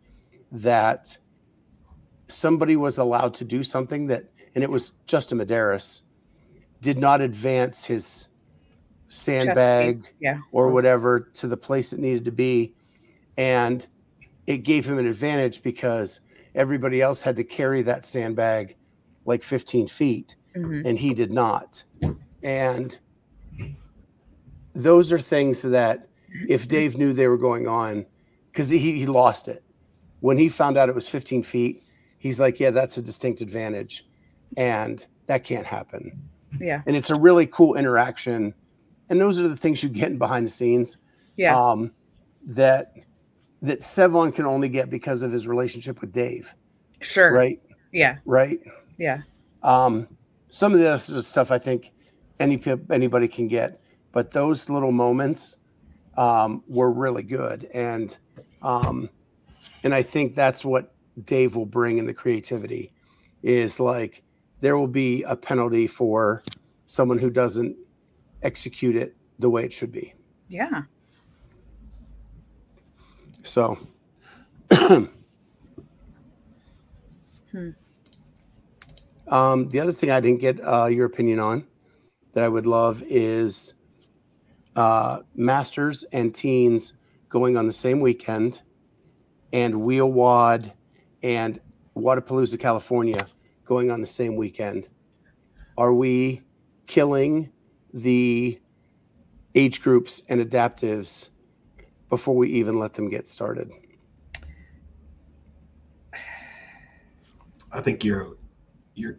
that 0.52 1.18
somebody 2.28 2.76
was 2.76 2.98
allowed 2.98 3.34
to 3.36 3.44
do 3.44 3.64
something 3.64 4.08
that, 4.08 4.26
and 4.56 4.64
it 4.64 4.70
was 4.70 4.94
Justin 5.08 5.40
Medeiros, 5.40 6.02
did 6.82 6.98
not 6.98 7.22
advance 7.22 7.86
his 7.86 8.28
sandbag. 9.10 9.96
Yeah. 10.20 10.40
or 10.52 10.72
whatever 10.72 11.20
to 11.36 11.48
the 11.48 11.58
place 11.58 11.94
it 11.94 12.00
needed 12.00 12.26
to 12.26 12.32
be. 12.32 12.74
And 13.38 13.86
it 14.48 14.60
gave 14.60 14.86
him 14.86 14.98
an 14.98 15.06
advantage 15.06 15.62
because 15.62 16.20
everybody 16.56 17.02
else 17.02 17.22
had 17.22 17.36
to 17.36 17.44
carry 17.44 17.82
that 17.84 18.06
sandbag 18.06 18.76
like 19.26 19.44
15 19.44 19.88
feet 19.88 20.36
Mhm. 20.56 20.86
and 20.86 20.98
he 20.98 21.14
did 21.14 21.32
not. 21.32 21.84
And 22.44 22.98
those 24.74 25.12
are 25.12 25.20
things 25.20 25.62
that 25.62 26.08
if 26.48 26.68
Dave 26.68 26.98
knew 26.98 27.14
they 27.14 27.28
were 27.28 27.38
going 27.38 27.68
on, 27.68 28.06
because 28.52 28.70
he, 28.70 28.78
he 28.80 29.06
lost 29.06 29.48
it. 29.48 29.64
When 30.22 30.38
he 30.38 30.50
found 30.50 30.78
out 30.78 30.90
it 30.90 30.96
was 30.96 31.08
15 31.10 31.44
feet, 31.44 31.84
he's 32.20 32.40
like, 32.40 32.60
yeah, 32.60 32.70
that's 32.72 32.98
a 32.98 33.02
distinct 33.02 33.42
advantage. 33.42 34.06
And 34.58 35.06
that 35.28 35.44
can't 35.44 35.66
happen. 35.66 36.18
Yeah. 36.60 36.82
And 36.86 36.96
it's 36.96 37.10
a 37.10 37.20
really 37.20 37.46
cool 37.48 37.76
interaction. 37.76 38.54
And 39.10 39.20
those 39.20 39.40
are 39.40 39.48
the 39.48 39.58
things 39.58 39.84
you 39.84 39.90
get 39.90 40.12
in 40.12 40.18
behind 40.18 40.48
the 40.48 40.52
scenes 40.52 40.98
Yeah. 41.38 41.60
um, 41.60 41.92
that 42.46 42.94
that 43.62 43.80
Sevan 43.80 44.36
can 44.36 44.46
only 44.46 44.68
get 44.68 44.90
because 44.90 45.24
of 45.24 45.32
his 45.32 45.48
relationship 45.48 46.02
with 46.02 46.12
Dave, 46.12 46.54
sure. 47.00 47.32
right? 47.34 47.62
Yeah. 47.94 48.18
Right. 48.26 48.60
Yeah. 48.98 49.20
Um, 49.64 50.08
some 50.50 50.74
of 50.74 50.80
the 50.80 50.90
other 50.94 51.22
stuff 51.22 51.50
I 51.50 51.58
think 51.60 51.94
any 52.42 52.62
anybody 52.92 53.28
can 53.30 53.48
get, 53.48 53.82
but 54.14 54.32
those 54.32 54.70
little 54.70 54.94
moments 54.94 55.58
um, 56.16 56.64
were 56.68 56.92
really 56.92 57.24
good, 57.24 57.68
and 57.74 58.16
um, 58.62 59.10
and 59.84 59.94
I 59.94 60.02
think 60.02 60.36
that's 60.36 60.64
what 60.64 60.94
Dave 61.26 61.58
will 61.58 61.66
bring 61.66 61.98
in 61.98 62.06
the 62.06 62.14
creativity 62.14 62.94
is 63.42 63.80
like 63.80 64.24
there 64.62 64.78
will 64.78 64.88
be 64.88 65.24
a 65.24 65.36
penalty 65.36 65.88
for 65.88 66.42
someone 66.86 67.18
who 67.18 67.30
doesn't 67.30 67.76
execute 68.44 68.96
it 68.96 69.18
the 69.40 69.50
way 69.50 69.66
it 69.66 69.74
should 69.74 69.92
be. 69.92 70.14
Yeah. 70.48 70.84
So. 73.44 73.78
Um, 79.28 79.70
the 79.70 79.80
other 79.80 79.94
thing 79.94 80.12
I 80.12 80.20
didn't 80.20 80.42
get 80.42 80.60
uh, 80.60 80.86
your 80.86 81.06
opinion 81.06 81.40
on 81.40 81.66
that 82.34 82.44
I 82.44 82.50
would 82.50 82.66
love 82.66 83.04
is 83.08 83.74
uh, 84.76 85.20
Masters 85.36 86.04
and 86.12 86.34
Teens 86.34 86.94
going 87.30 87.58
on 87.58 87.68
the 87.68 87.74
same 87.74 88.00
weekend, 88.00 88.62
and 89.52 89.74
WheelWOD 89.74 90.72
and 91.22 91.60
Wodapalooza, 91.96 92.60
California 92.60 93.26
going 93.66 93.92
on 93.92 94.02
the 94.02 94.08
same 94.08 94.36
weekend. 94.36 94.90
Are 95.78 95.94
we 95.94 96.42
killing 96.88 97.52
the 97.94 98.60
age 99.56 99.82
groups 99.82 100.24
and 100.30 100.42
adaptives 100.42 101.30
before 102.10 102.36
we 102.36 102.50
even 102.50 102.80
let 102.80 102.94
them 102.94 103.10
get 103.10 103.28
started? 103.28 103.72
I 107.72 107.82
think 107.82 108.04
you're 108.04 108.38
you're 108.94 109.18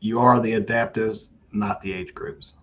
you 0.00 0.20
are 0.20 0.40
the 0.40 0.52
adaptives, 0.52 1.30
not 1.52 1.80
the 1.80 1.92
age 1.92 2.14
groups. 2.14 2.54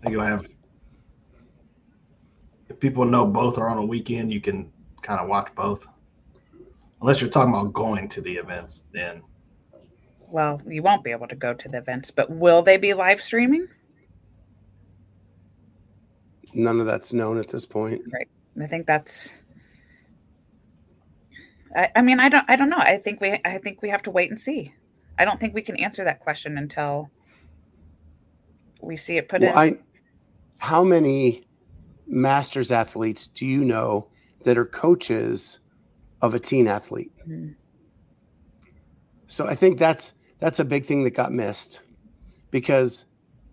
I 0.00 0.04
think 0.04 0.12
you'll 0.12 0.22
have 0.22 0.46
if 2.70 2.78
people 2.80 3.04
know 3.04 3.26
both 3.26 3.58
are 3.58 3.68
on 3.68 3.78
a 3.78 3.84
weekend, 3.84 4.32
you 4.32 4.40
can 4.40 4.72
kind 5.02 5.20
of 5.20 5.28
watch 5.28 5.52
both. 5.54 5.86
Unless 7.02 7.20
you're 7.20 7.28
talking 7.28 7.52
about 7.52 7.72
going 7.72 8.08
to 8.08 8.20
the 8.20 8.34
events, 8.36 8.84
then 8.92 9.22
Well, 10.28 10.62
you 10.66 10.82
won't 10.82 11.04
be 11.04 11.10
able 11.10 11.28
to 11.28 11.34
go 11.34 11.52
to 11.52 11.68
the 11.68 11.78
events, 11.78 12.10
but 12.10 12.30
will 12.30 12.62
they 12.62 12.76
be 12.76 12.94
live 12.94 13.22
streaming? 13.22 13.68
None 16.54 16.80
of 16.80 16.86
that's 16.86 17.12
known 17.12 17.38
at 17.38 17.48
this 17.48 17.66
point. 17.66 18.02
Right. 18.12 18.28
I 18.60 18.66
think 18.66 18.86
that's. 18.86 19.42
I, 21.76 21.90
I 21.94 22.02
mean, 22.02 22.20
I 22.20 22.28
don't. 22.28 22.44
I 22.48 22.56
don't 22.56 22.70
know. 22.70 22.78
I 22.78 22.98
think 22.98 23.20
we. 23.20 23.40
I 23.44 23.58
think 23.58 23.82
we 23.82 23.90
have 23.90 24.02
to 24.04 24.10
wait 24.10 24.30
and 24.30 24.38
see. 24.38 24.74
I 25.18 25.24
don't 25.24 25.38
think 25.38 25.54
we 25.54 25.62
can 25.62 25.76
answer 25.76 26.04
that 26.04 26.20
question 26.20 26.58
until 26.58 27.10
we 28.80 28.96
see 28.96 29.16
it 29.16 29.28
put 29.28 29.42
Well, 29.42 29.52
in. 29.52 29.56
I, 29.56 29.78
how 30.60 30.84
many 30.84 31.42
masters 32.06 32.70
athletes 32.70 33.26
do 33.28 33.46
you 33.46 33.64
know 33.64 34.06
that 34.44 34.58
are 34.58 34.66
coaches 34.66 35.58
of 36.20 36.34
a 36.34 36.38
teen 36.38 36.68
athlete? 36.68 37.10
Mhm. 37.26 37.54
So 39.26 39.46
I 39.46 39.54
think 39.54 39.78
that's 39.78 40.12
that's 40.38 40.60
a 40.60 40.64
big 40.64 40.84
thing 40.86 41.04
that 41.04 41.10
got 41.10 41.32
missed 41.32 41.80
because 42.50 43.04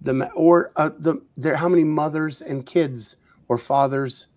the 0.02 0.30
or 0.34 0.72
uh, 0.76 0.90
the 1.00 1.22
there 1.38 1.56
how 1.56 1.70
many 1.70 1.84
mothers 1.84 2.42
and 2.42 2.66
kids 2.66 3.16
or 3.48 3.58
fathers 3.58 4.28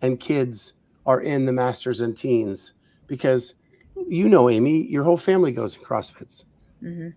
and 0.00 0.18
kids 0.18 0.72
are 1.04 1.20
in 1.20 1.44
the 1.44 1.52
masters 1.52 2.00
and 2.00 2.16
teens 2.16 2.72
because 3.06 3.54
you 4.06 4.28
know 4.28 4.48
Amy 4.48 4.86
your 4.86 5.04
whole 5.04 5.16
family 5.18 5.52
goes 5.52 5.76
in 5.76 5.82
CrossFits 5.82 6.44
Mhm. 6.82 7.14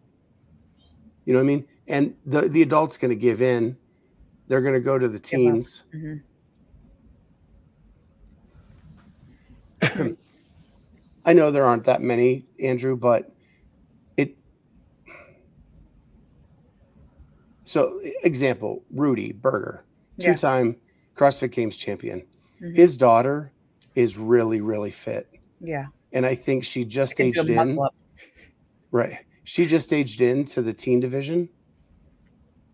you 1.25 1.33
know 1.33 1.39
what 1.39 1.43
I 1.43 1.47
mean 1.47 1.67
and 1.88 2.15
the 2.25 2.41
the 2.49 2.62
adults 2.62 2.97
going 2.97 3.09
to 3.09 3.15
give 3.15 3.41
in 3.41 3.77
they're 4.49 4.62
going 4.62 4.73
to 4.73 4.81
go 4.81 4.99
to 4.99 5.07
the 5.07 5.19
teens 5.19 5.83
Mhm. 5.95 6.21
I 11.25 11.31
know 11.33 11.51
there 11.51 11.63
aren't 11.63 11.85
that 11.85 12.01
many, 12.01 12.45
Andrew, 12.59 12.97
but 12.97 13.31
it. 14.17 14.35
So, 17.63 18.01
example: 18.23 18.83
Rudy 18.91 19.31
Berger, 19.31 19.85
two-time 20.19 20.75
CrossFit 21.15 21.51
Games 21.51 21.77
champion. 21.77 22.25
Mhm. 22.62 22.75
His 22.75 22.97
daughter 22.97 23.53
is 23.95 24.17
really, 24.17 24.59
really 24.59 24.91
fit. 24.91 25.29
Yeah. 25.62 25.85
And 26.12 26.25
I 26.25 26.35
think 26.35 26.65
she 26.65 26.83
just 26.83 27.19
aged 27.21 27.47
in. 27.47 27.77
Right. 28.91 29.19
She 29.45 29.65
just 29.65 29.93
aged 29.93 30.19
into 30.21 30.62
the 30.62 30.73
teen 30.73 30.99
division. 30.99 31.47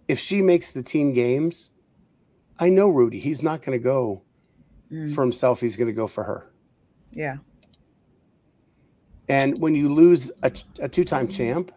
If 0.07 0.19
she 0.19 0.41
makes 0.41 0.71
the 0.71 0.83
team 0.83 1.13
games, 1.13 1.69
I 2.59 2.69
know 2.69 2.89
Rudy. 2.89 3.19
He's 3.19 3.41
not 3.43 3.61
going 3.61 3.77
to 3.77 3.83
go 3.83 4.21
Mm, 4.91 5.15
for 5.15 5.21
himself. 5.23 5.59
He's 5.59 5.75
going 5.75 5.87
to 5.87 5.93
go 5.93 6.05
for 6.05 6.23
her. 6.23 6.51
yeah. 7.11 7.37
And 9.27 9.57
when 9.59 9.73
you 9.73 9.91
lose 9.91 10.29
a, 10.43 10.51
a 10.79 10.87
two 10.87 11.03
time 11.03 11.27
champ, 11.27 11.71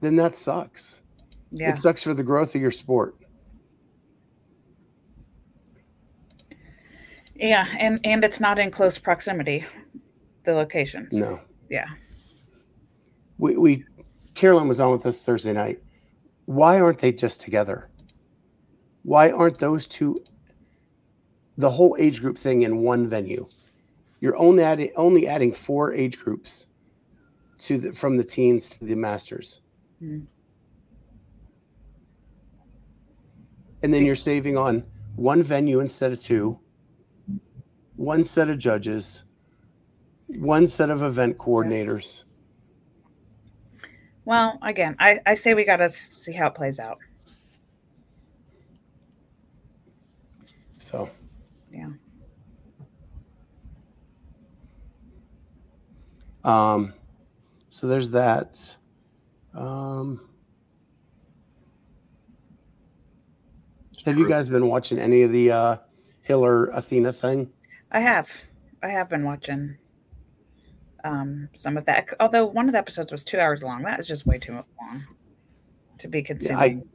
then 0.00 0.14
that 0.14 0.36
sucks. 0.36 1.00
Yeah. 1.50 1.70
It 1.70 1.78
sucks 1.78 2.04
for 2.04 2.14
the 2.14 2.22
growth 2.22 2.54
of 2.54 2.60
your 2.60 2.70
sport. 2.70 3.16
Yeah. 7.34 7.66
And 7.78 7.98
and 8.04 8.24
it's 8.24 8.40
not 8.40 8.58
in 8.60 8.70
close 8.70 8.98
proximity, 8.98 9.66
the 10.44 10.54
locations. 10.54 11.12
No. 11.12 11.40
Yeah. 11.68 11.88
We, 13.38 13.56
we 13.56 13.84
Carolyn 14.34 14.68
was 14.68 14.78
on 14.80 14.92
with 14.92 15.04
us 15.06 15.22
Thursday 15.22 15.52
night. 15.52 15.82
Why 16.46 16.80
aren't 16.80 17.00
they 17.00 17.12
just 17.12 17.40
together? 17.40 17.90
Why 19.02 19.30
aren't 19.30 19.58
those 19.58 19.86
two 19.86 20.24
the 21.58 21.70
whole 21.70 21.96
age 21.98 22.20
group 22.20 22.38
thing 22.38 22.62
in 22.62 22.78
one 22.78 23.08
venue? 23.08 23.48
You're 24.20 24.36
only 24.36 24.62
adding 24.62 24.90
only 24.96 25.28
adding 25.28 25.52
four 25.52 25.92
age 25.92 26.18
groups 26.18 26.66
to 27.58 27.78
the 27.78 27.92
from 27.92 28.16
the 28.16 28.24
teens 28.24 28.68
to 28.70 28.84
the 28.84 28.94
masters. 28.94 29.60
Hmm. 29.98 30.20
And 33.82 33.92
then 33.92 34.04
you're 34.04 34.16
saving 34.16 34.56
on 34.56 34.84
one 35.16 35.42
venue 35.42 35.80
instead 35.80 36.12
of 36.12 36.20
two, 36.20 36.58
one 37.96 38.24
set 38.24 38.50
of 38.50 38.58
judges, 38.58 39.24
one 40.26 40.66
set 40.66 40.90
of 40.90 41.02
event 41.02 41.38
coordinators. 41.38 42.24
Well, 44.26 44.58
again, 44.60 44.96
I, 44.98 45.20
I 45.24 45.34
say 45.34 45.54
we 45.54 45.64
got 45.64 45.76
to 45.76 45.88
see 45.88 46.32
how 46.32 46.48
it 46.48 46.54
plays 46.54 46.80
out. 46.80 46.98
So 50.80 51.08
Yeah. 51.72 51.90
Um, 56.44 56.92
so 57.68 57.86
there's 57.86 58.10
that. 58.10 58.76
Um, 59.54 60.20
have 64.04 64.18
you 64.18 64.28
guys 64.28 64.48
been 64.48 64.66
watching 64.66 64.98
any 64.98 65.22
of 65.22 65.32
the 65.32 65.50
uh, 65.52 65.76
Hiller 66.22 66.66
Athena 66.66 67.12
thing? 67.12 67.50
I 67.92 68.00
have. 68.00 68.28
I 68.82 68.88
have 68.88 69.08
been 69.08 69.24
watching 69.24 69.76
um, 71.06 71.48
some 71.54 71.76
of 71.76 71.84
that. 71.86 72.08
Although 72.20 72.46
one 72.46 72.66
of 72.66 72.72
the 72.72 72.78
episodes 72.78 73.12
was 73.12 73.24
two 73.24 73.38
hours 73.38 73.62
long. 73.62 73.82
That 73.82 74.00
is 74.00 74.08
just 74.08 74.26
way 74.26 74.38
too 74.38 74.52
long 74.54 75.04
to 75.98 76.08
be 76.08 76.22
consuming. 76.22 76.88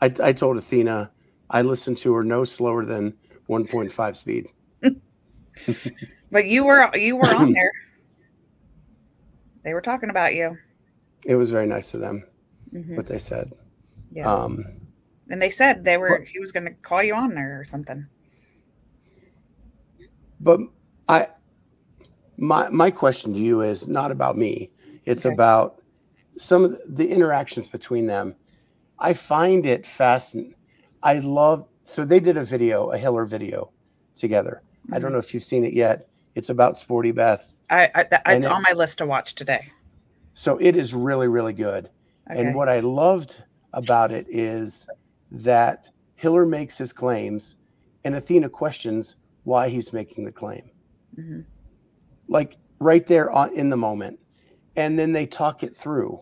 I, 0.00 0.12
I 0.22 0.32
told 0.32 0.56
Athena 0.56 1.10
I 1.50 1.62
listened 1.62 1.98
to 1.98 2.12
her 2.14 2.24
no 2.24 2.44
slower 2.44 2.84
than 2.84 3.14
1.5 3.48 4.16
speed. 4.16 4.46
but 6.30 6.46
you 6.46 6.64
were 6.64 6.94
you 6.96 7.16
were 7.16 7.32
on 7.32 7.52
there. 7.58 7.70
They 9.62 9.72
were 9.74 9.80
talking 9.80 10.10
about 10.10 10.34
you. 10.34 10.56
It 11.26 11.36
was 11.36 11.50
very 11.50 11.66
nice 11.66 11.94
of 11.94 12.00
them 12.00 12.24
Mhm. 12.74 12.96
what 12.96 13.06
they 13.06 13.18
said. 13.18 13.52
Yeah. 14.10 14.30
Um, 14.32 14.64
and 15.30 15.40
they 15.40 15.50
said 15.50 15.84
they 15.84 15.96
were 15.96 16.22
he 16.24 16.38
was 16.38 16.50
going 16.52 16.64
to 16.66 16.72
call 16.72 17.02
you 17.02 17.14
on 17.14 17.34
there 17.34 17.60
or 17.60 17.64
something. 17.64 18.06
but 20.40 20.60
I 21.08 21.28
my 22.36 22.68
my 22.70 22.90
question 22.90 23.32
to 23.32 23.38
you 23.38 23.60
is 23.62 23.86
not 23.88 24.10
about 24.10 24.36
me. 24.36 24.70
It's 25.04 25.26
Okay. 25.26 25.34
about 25.34 25.80
some 26.36 26.64
of 26.64 26.78
the, 26.86 27.08
interactions 27.08 27.68
between 27.68 28.06
them. 28.06 28.34
I 28.98 29.14
find 29.14 29.66
it 29.66 29.86
fascinating. 29.86 30.54
I 31.02 31.18
love 31.18 31.66
so 31.84 32.04
they 32.04 32.18
did 32.20 32.36
a 32.36 32.44
video, 32.44 32.90
a 32.90 32.98
Hiller 32.98 33.26
video 33.26 33.70
together. 34.14 34.62
I 34.62 34.94
Mm-hmm. 34.94 35.02
don't 35.02 35.12
know 35.12 35.18
if 35.18 35.32
you've 35.34 35.42
seen 35.44 35.64
it 35.64 35.72
yet. 35.74 36.08
It's 36.34 36.50
about 36.50 36.76
Sporty 36.78 37.12
Beth. 37.12 37.52
I, 37.70 37.90
I 37.94 38.00
And 38.26 38.38
it's 38.38 38.46
it- 38.46 38.52
on 38.52 38.62
my 38.62 38.74
list 38.74 38.98
to 38.98 39.06
watch 39.06 39.34
today. 39.34 39.70
So 40.34 40.56
it 40.58 40.76
is 40.76 40.92
really, 40.94 41.28
really 41.28 41.52
good. 41.52 41.88
Okay. 42.30 42.40
And 42.40 42.54
what 42.54 42.68
I 42.68 42.80
loved 42.80 43.42
about 43.72 44.10
it 44.12 44.26
is 44.28 44.86
that 45.30 45.90
Hiller 46.16 46.44
makes 46.46 46.76
his 46.78 46.92
claims 46.92 47.56
and 48.04 48.14
Athena 48.16 48.48
questions 48.48 49.16
why 49.44 49.68
he's 49.68 49.92
making 49.92 50.24
the 50.24 50.32
claim. 50.32 50.70
Mhm. 51.18 51.44
Like 52.28 52.56
right 52.80 53.06
there 53.06 53.30
on, 53.30 53.52
in 53.54 53.70
the 53.70 53.76
moment. 53.76 54.18
And 54.76 54.98
then 54.98 55.12
they 55.12 55.26
talk 55.26 55.62
it 55.62 55.76
through 55.76 56.20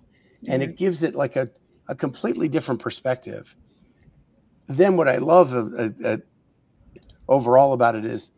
and 0.49 0.63
Mm-hmm. 0.63 0.73
it 0.73 0.77
gives 0.77 1.03
it 1.05 1.15
like 1.15 1.37
a, 1.37 1.49
a 1.89 1.95
completely 1.95 2.49
different 2.49 2.81
perspective. 2.81 3.55
Then 4.67 4.97
what 4.97 5.09
I 5.09 5.19
love 5.19 5.53
uh, 5.55 5.91
uh, 6.05 6.17
overall 7.29 7.73
about 7.73 7.95
it 7.95 8.05
is 8.05 8.31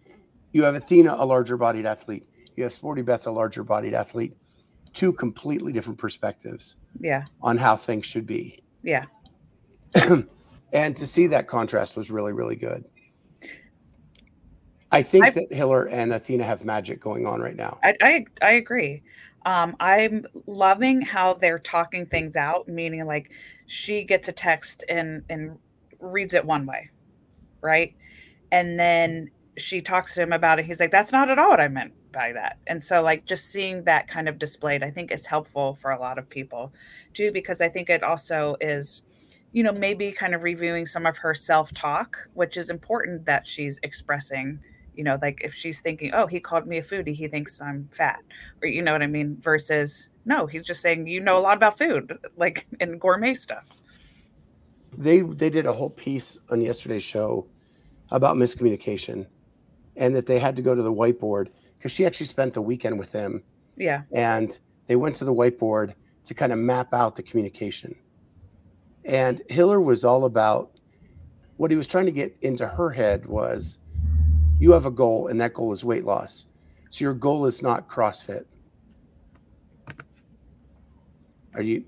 you 0.53 0.65
have 0.65 0.75
Athena, 0.75 1.17
a 1.19 1.25
larger 1.25 1.57
bodied 1.57 1.87
athlete. 1.87 2.27
You 2.57 2.65
have 2.65 2.73
Sporty 2.73 3.03
Beth, 3.03 3.27
a 3.27 3.31
larger 3.31 3.65
bodied 3.65 3.95
athlete. 3.95 4.37
Two 4.93 5.13
completely 5.13 5.73
different 5.73 5.99
perspectives 5.99 6.77
Yeah. 7.01 7.25
on 7.43 7.57
how 7.57 7.75
things 7.77 8.07
should 8.07 8.27
be. 8.27 8.63
Yeah. 8.83 9.07
and 10.73 10.97
to 10.97 11.07
see 11.07 11.27
that 11.29 11.49
contrast 11.49 11.97
was 11.97 12.11
really, 12.11 12.33
really 12.33 12.57
good. 12.57 12.85
I 14.95 15.03
think 15.03 15.25
I've- 15.27 15.41
that 15.49 15.53
Hiller 15.53 15.87
and 15.89 16.13
Athena 16.13 16.45
have 16.45 16.65
magic 16.65 17.01
going 17.01 17.27
on 17.27 17.41
right 17.41 17.57
now. 17.57 17.79
I, 17.83 17.95
I 18.03 18.25
I 18.43 18.51
agree. 18.53 19.03
Um, 19.47 19.77
I'm 19.81 20.25
loving 20.47 21.03
how 21.03 21.35
they're 21.35 21.59
talking 21.59 22.07
things 22.07 22.37
out, 22.37 22.67
meaning 22.69 23.05
like 23.07 23.31
she 23.67 24.05
gets 24.05 24.29
a 24.29 24.33
text 24.33 24.85
and 24.89 25.23
and 25.29 25.59
reads 26.01 26.35
it 26.35 26.45
one 26.45 26.65
way, 26.67 26.91
right? 27.61 27.95
And 28.53 28.79
then 28.79 29.31
she 29.57 29.81
talks 29.83 30.15
to 30.15 30.23
him 30.23 30.33
about 30.33 30.59
it. 30.59 30.65
He's 30.67 30.81
like, 30.81 30.91
"That's 30.91 31.13
not 31.13 31.31
at 31.31 31.39
all 31.39 31.51
what 31.51 31.61
I 31.61 31.69
meant 31.69 31.93
by 32.13 32.33
that." 32.33 32.59
And 32.67 32.83
so, 32.83 33.03
like, 33.03 33.27
just 33.27 33.51
seeing 33.51 33.85
that 33.85 34.09
kind 34.09 34.29
of 34.29 34.39
displayed, 34.39 34.83
I 34.83 34.91
think 34.91 35.13
is 35.13 35.27
helpful 35.27 35.75
for 35.81 35.91
a 35.93 36.01
lot 36.01 36.19
of 36.19 36.29
people, 36.29 36.73
too, 37.13 37.31
because 37.33 37.61
I 37.61 37.69
think 37.69 37.91
it 37.91 38.03
also 38.03 38.57
is, 38.61 39.03
you 39.53 39.63
know, 39.63 39.73
maybe 39.73 40.11
kind 40.13 40.35
of 40.35 40.43
reviewing 40.43 40.87
some 40.87 41.07
of 41.07 41.19
her 41.19 41.35
self 41.35 41.73
talk, 41.75 42.17
which 42.35 42.57
is 42.57 42.71
important 42.71 43.27
that 43.27 43.47
she's 43.47 43.79
expressing 43.83 44.61
you 44.95 45.05
know 45.05 45.19
like 45.23 45.41
if 45.43 45.55
she's 45.55 45.81
thinking 45.81 46.11
oh 46.15 46.27
he 46.27 46.41
called 46.41 46.67
me 46.67 46.79
a 46.79 46.83
foodie 46.83 47.15
he 47.15 47.29
thinks 47.29 47.61
i'm 47.61 47.89
fat 47.93 48.21
or 48.63 48.69
you 48.69 48.83
know 48.83 48.93
what 48.93 49.03
i 49.03 49.07
mean 49.07 49.37
versus 49.41 50.09
no 50.25 50.47
he's 50.47 50.67
just 50.67 50.81
saying 50.81 51.07
you 51.07 51.21
know 51.21 51.37
a 51.37 51.41
lot 51.41 51.57
about 51.57 51.79
food 51.79 52.17
like 52.37 52.67
and 52.81 53.01
gourmet 53.01 53.35
stuff. 53.35 53.67
They 54.97 55.21
they 55.21 55.51
did 55.51 55.67
a 55.67 55.73
whole 55.73 55.91
piece 55.91 56.39
on 56.51 56.61
yesterday's 56.61 57.03
show 57.03 57.47
about 58.11 58.37
miscommunication 58.37 59.27
and 59.97 60.15
that 60.15 60.27
they 60.27 60.39
had 60.39 60.57
to 60.57 60.63
go 60.63 60.75
to 60.75 60.83
the 60.83 60.93
whiteboard 60.93 61.49
because 61.79 61.93
she 61.93 62.07
actually 62.07 62.27
spent 62.27 62.55
the 62.55 62.63
weekend 62.63 62.99
with 62.99 63.13
them. 63.13 63.43
Yeah. 63.77 64.03
And 64.13 64.57
they 64.87 64.97
went 64.97 65.17
to 65.17 65.25
the 65.25 65.35
whiteboard 65.35 65.95
to 66.25 66.35
kind 66.35 66.53
of 66.53 66.59
map 66.59 66.95
out 66.95 67.17
the 67.17 67.23
communication. 67.23 67.95
And 69.05 69.43
Hiller 69.49 69.81
was 69.81 70.05
all 70.05 70.25
about 70.25 70.79
what 71.57 71.71
he 71.71 71.77
was 71.77 71.87
trying 71.87 72.07
to 72.07 72.13
get 72.13 72.37
into 72.41 72.67
her 72.67 72.91
head 72.91 73.27
was 73.27 73.79
you 74.65 74.73
have 74.73 74.87
a 74.87 74.91
goal 74.91 75.27
and 75.27 75.39
that 75.43 75.53
goal 75.53 75.75
is 75.75 75.85
weight 75.85 76.07
loss. 76.07 76.47
So 76.89 77.05
your 77.05 77.13
goal 77.13 77.45
is 77.45 77.61
not 77.61 77.87
CrossFit. 77.87 78.47
Are 81.55 81.61
you 81.61 81.85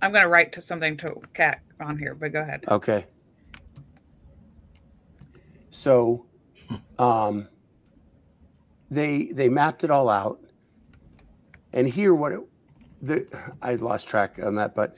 i'm 0.00 0.10
going 0.12 0.22
to 0.22 0.28
write 0.28 0.52
to 0.52 0.60
something 0.60 0.96
to 0.96 1.20
cat 1.34 1.60
on 1.80 1.98
here 1.98 2.14
but 2.14 2.32
go 2.32 2.40
ahead 2.40 2.64
okay? 2.68 3.06
So 5.72 6.24
um 7.00 7.48
they 8.88 9.24
they 9.32 9.48
mapped 9.48 9.82
it 9.82 9.90
all 9.90 10.08
out. 10.08 10.38
And 11.72 11.88
here 11.88 12.14
what 12.14 12.32
it, 12.32 12.40
the 13.02 13.16
I 13.62 13.74
lost 13.74 14.06
track 14.06 14.38
on 14.40 14.54
that, 14.54 14.76
but 14.76 14.94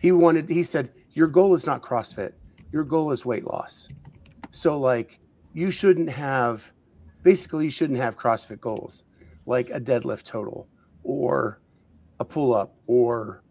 he 0.00 0.10
wanted 0.10 0.48
he 0.48 0.64
said 0.64 0.90
your 1.12 1.28
goal 1.28 1.54
is 1.54 1.66
not 1.66 1.82
CrossFit. 1.82 2.32
Your 2.72 2.82
goal 2.82 3.12
is 3.12 3.24
weight 3.24 3.44
loss. 3.44 3.88
So 4.50 4.76
like 4.78 5.20
you 5.54 5.70
shouldn't 5.70 6.10
have 6.10 6.72
basically 7.22 7.64
you 7.64 7.70
shouldn't 7.70 7.98
have 7.98 8.18
CrossFit 8.18 8.60
goals 8.60 9.04
like 9.46 9.70
a 9.70 9.80
deadlift 9.80 10.24
total 10.24 10.68
or 11.02 11.60
a 12.20 12.24
pull 12.24 12.54
up 12.54 12.76
or 12.86 13.42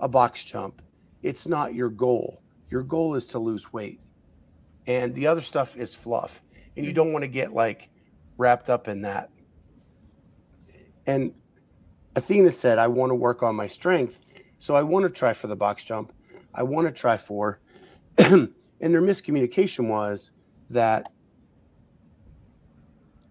a 0.00 0.08
box 0.08 0.44
jump. 0.44 0.82
It's 1.22 1.46
not 1.46 1.74
your 1.74 1.88
goal. 1.88 2.42
Your 2.70 2.82
goal 2.82 3.14
is 3.14 3.26
to 3.28 3.38
lose 3.38 3.72
weight. 3.72 4.00
And 4.86 5.14
the 5.14 5.26
other 5.26 5.40
stuff 5.40 5.76
is 5.76 5.94
fluff. 5.94 6.42
And 6.76 6.84
you 6.84 6.92
don't 6.92 7.12
want 7.12 7.22
to 7.22 7.28
get 7.28 7.52
like 7.52 7.88
wrapped 8.36 8.68
up 8.68 8.88
in 8.88 9.02
that. 9.02 9.30
And 11.06 11.32
Athena 12.16 12.50
said, 12.50 12.78
I 12.78 12.88
want 12.88 13.10
to 13.10 13.14
work 13.14 13.42
on 13.42 13.54
my 13.54 13.66
strength. 13.66 14.20
So 14.58 14.74
I 14.74 14.82
want 14.82 15.04
to 15.04 15.10
try 15.10 15.32
for 15.32 15.46
the 15.46 15.56
box 15.56 15.84
jump. 15.84 16.12
I 16.54 16.62
want 16.62 16.86
to 16.86 16.92
try 16.92 17.16
for. 17.16 17.60
and 18.18 18.50
their 18.80 19.02
miscommunication 19.02 19.88
was 19.88 20.30
that 20.70 21.12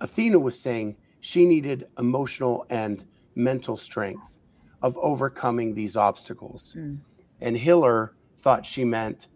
Athena 0.01 0.39
was 0.39 0.59
saying 0.59 0.97
she 1.21 1.45
needed 1.45 1.87
emotional 1.97 2.65
and 2.69 3.05
mental 3.35 3.77
strength 3.77 4.39
of 4.81 4.97
overcoming 4.97 5.73
these 5.73 5.97
obstacles. 5.97 6.75
Mm. 6.77 6.99
And 7.41 7.57
Hiller 7.57 8.15
thought 8.39 8.65
she 8.65 8.83
meant 8.85 9.27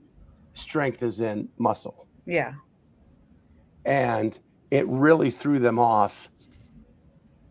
strength 0.54 1.02
as 1.02 1.22
in 1.22 1.50
muscle. 1.58 2.08
Yeah. 2.26 2.54
And 3.86 4.38
it 4.72 4.88
really 4.88 5.32
threw 5.32 5.60
them 5.60 5.80
off 5.80 6.30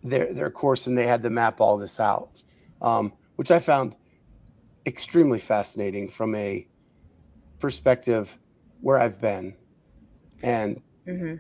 their 0.05 0.33
their 0.33 0.51
course 0.51 0.87
and 0.87 0.97
they 0.97 1.07
had 1.07 1.23
to 1.25 1.31
map 1.31 1.61
all 1.61 1.77
this 1.77 1.99
out. 1.99 2.43
Um, 2.81 3.13
which 3.37 3.51
I 3.51 3.59
found 3.59 3.97
extremely 4.87 5.41
fascinating 5.41 6.09
from 6.09 6.35
a 6.35 6.67
perspective 7.59 8.39
where 8.81 8.99
I've 8.99 9.21
been. 9.21 9.55
And 10.43 10.81
hmm 11.05 11.37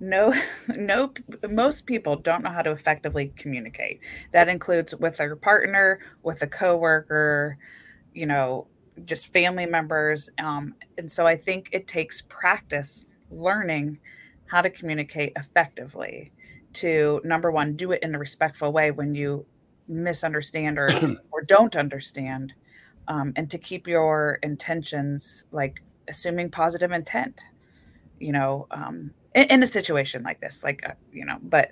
No, 0.00 0.34
no, 0.68 1.12
most 1.48 1.86
people 1.86 2.16
don't 2.16 2.42
know 2.42 2.50
how 2.50 2.62
to 2.62 2.70
effectively 2.72 3.32
communicate. 3.36 4.00
That 4.32 4.48
includes 4.48 4.94
with 4.94 5.16
their 5.16 5.36
partner, 5.36 6.00
with 6.22 6.42
a 6.42 6.46
coworker, 6.46 7.58
you 8.14 8.26
know, 8.26 8.66
just 9.04 9.32
family 9.32 9.66
members. 9.66 10.28
Um, 10.38 10.74
and 10.96 11.10
so 11.10 11.26
I 11.26 11.36
think 11.36 11.68
it 11.72 11.86
takes 11.86 12.22
practice 12.28 13.06
learning 13.30 13.98
how 14.46 14.62
to 14.62 14.70
communicate 14.70 15.32
effectively 15.36 16.32
to 16.74 17.20
number 17.24 17.50
one, 17.50 17.76
do 17.76 17.92
it 17.92 18.02
in 18.02 18.14
a 18.14 18.18
respectful 18.18 18.72
way 18.72 18.90
when 18.90 19.14
you 19.14 19.44
misunderstand 19.88 20.78
or, 20.78 20.88
or 21.30 21.42
don't 21.42 21.76
understand, 21.76 22.52
um, 23.08 23.32
and 23.36 23.50
to 23.50 23.58
keep 23.58 23.86
your 23.86 24.38
intentions 24.42 25.44
like 25.52 25.82
assuming 26.08 26.50
positive 26.50 26.92
intent 26.92 27.42
you 28.20 28.32
know, 28.32 28.66
um, 28.70 29.10
in, 29.34 29.44
in 29.44 29.62
a 29.62 29.66
situation 29.66 30.22
like 30.22 30.40
this, 30.40 30.64
like, 30.64 30.88
uh, 30.88 30.94
you 31.12 31.24
know, 31.24 31.38
but 31.42 31.70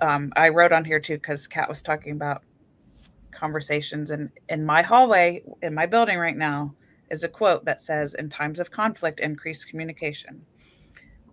um, 0.00 0.32
I 0.36 0.48
wrote 0.50 0.72
on 0.72 0.84
here 0.84 1.00
too, 1.00 1.14
because 1.14 1.46
Kat 1.46 1.68
was 1.68 1.82
talking 1.82 2.12
about 2.12 2.42
conversations 3.30 4.10
and 4.10 4.30
in 4.48 4.64
my 4.64 4.82
hallway, 4.82 5.42
in 5.62 5.74
my 5.74 5.86
building 5.86 6.18
right 6.18 6.36
now, 6.36 6.74
is 7.10 7.24
a 7.24 7.28
quote 7.28 7.64
that 7.64 7.80
says, 7.80 8.14
in 8.14 8.28
times 8.28 8.60
of 8.60 8.70
conflict, 8.70 9.20
increase 9.20 9.64
communication. 9.64 10.44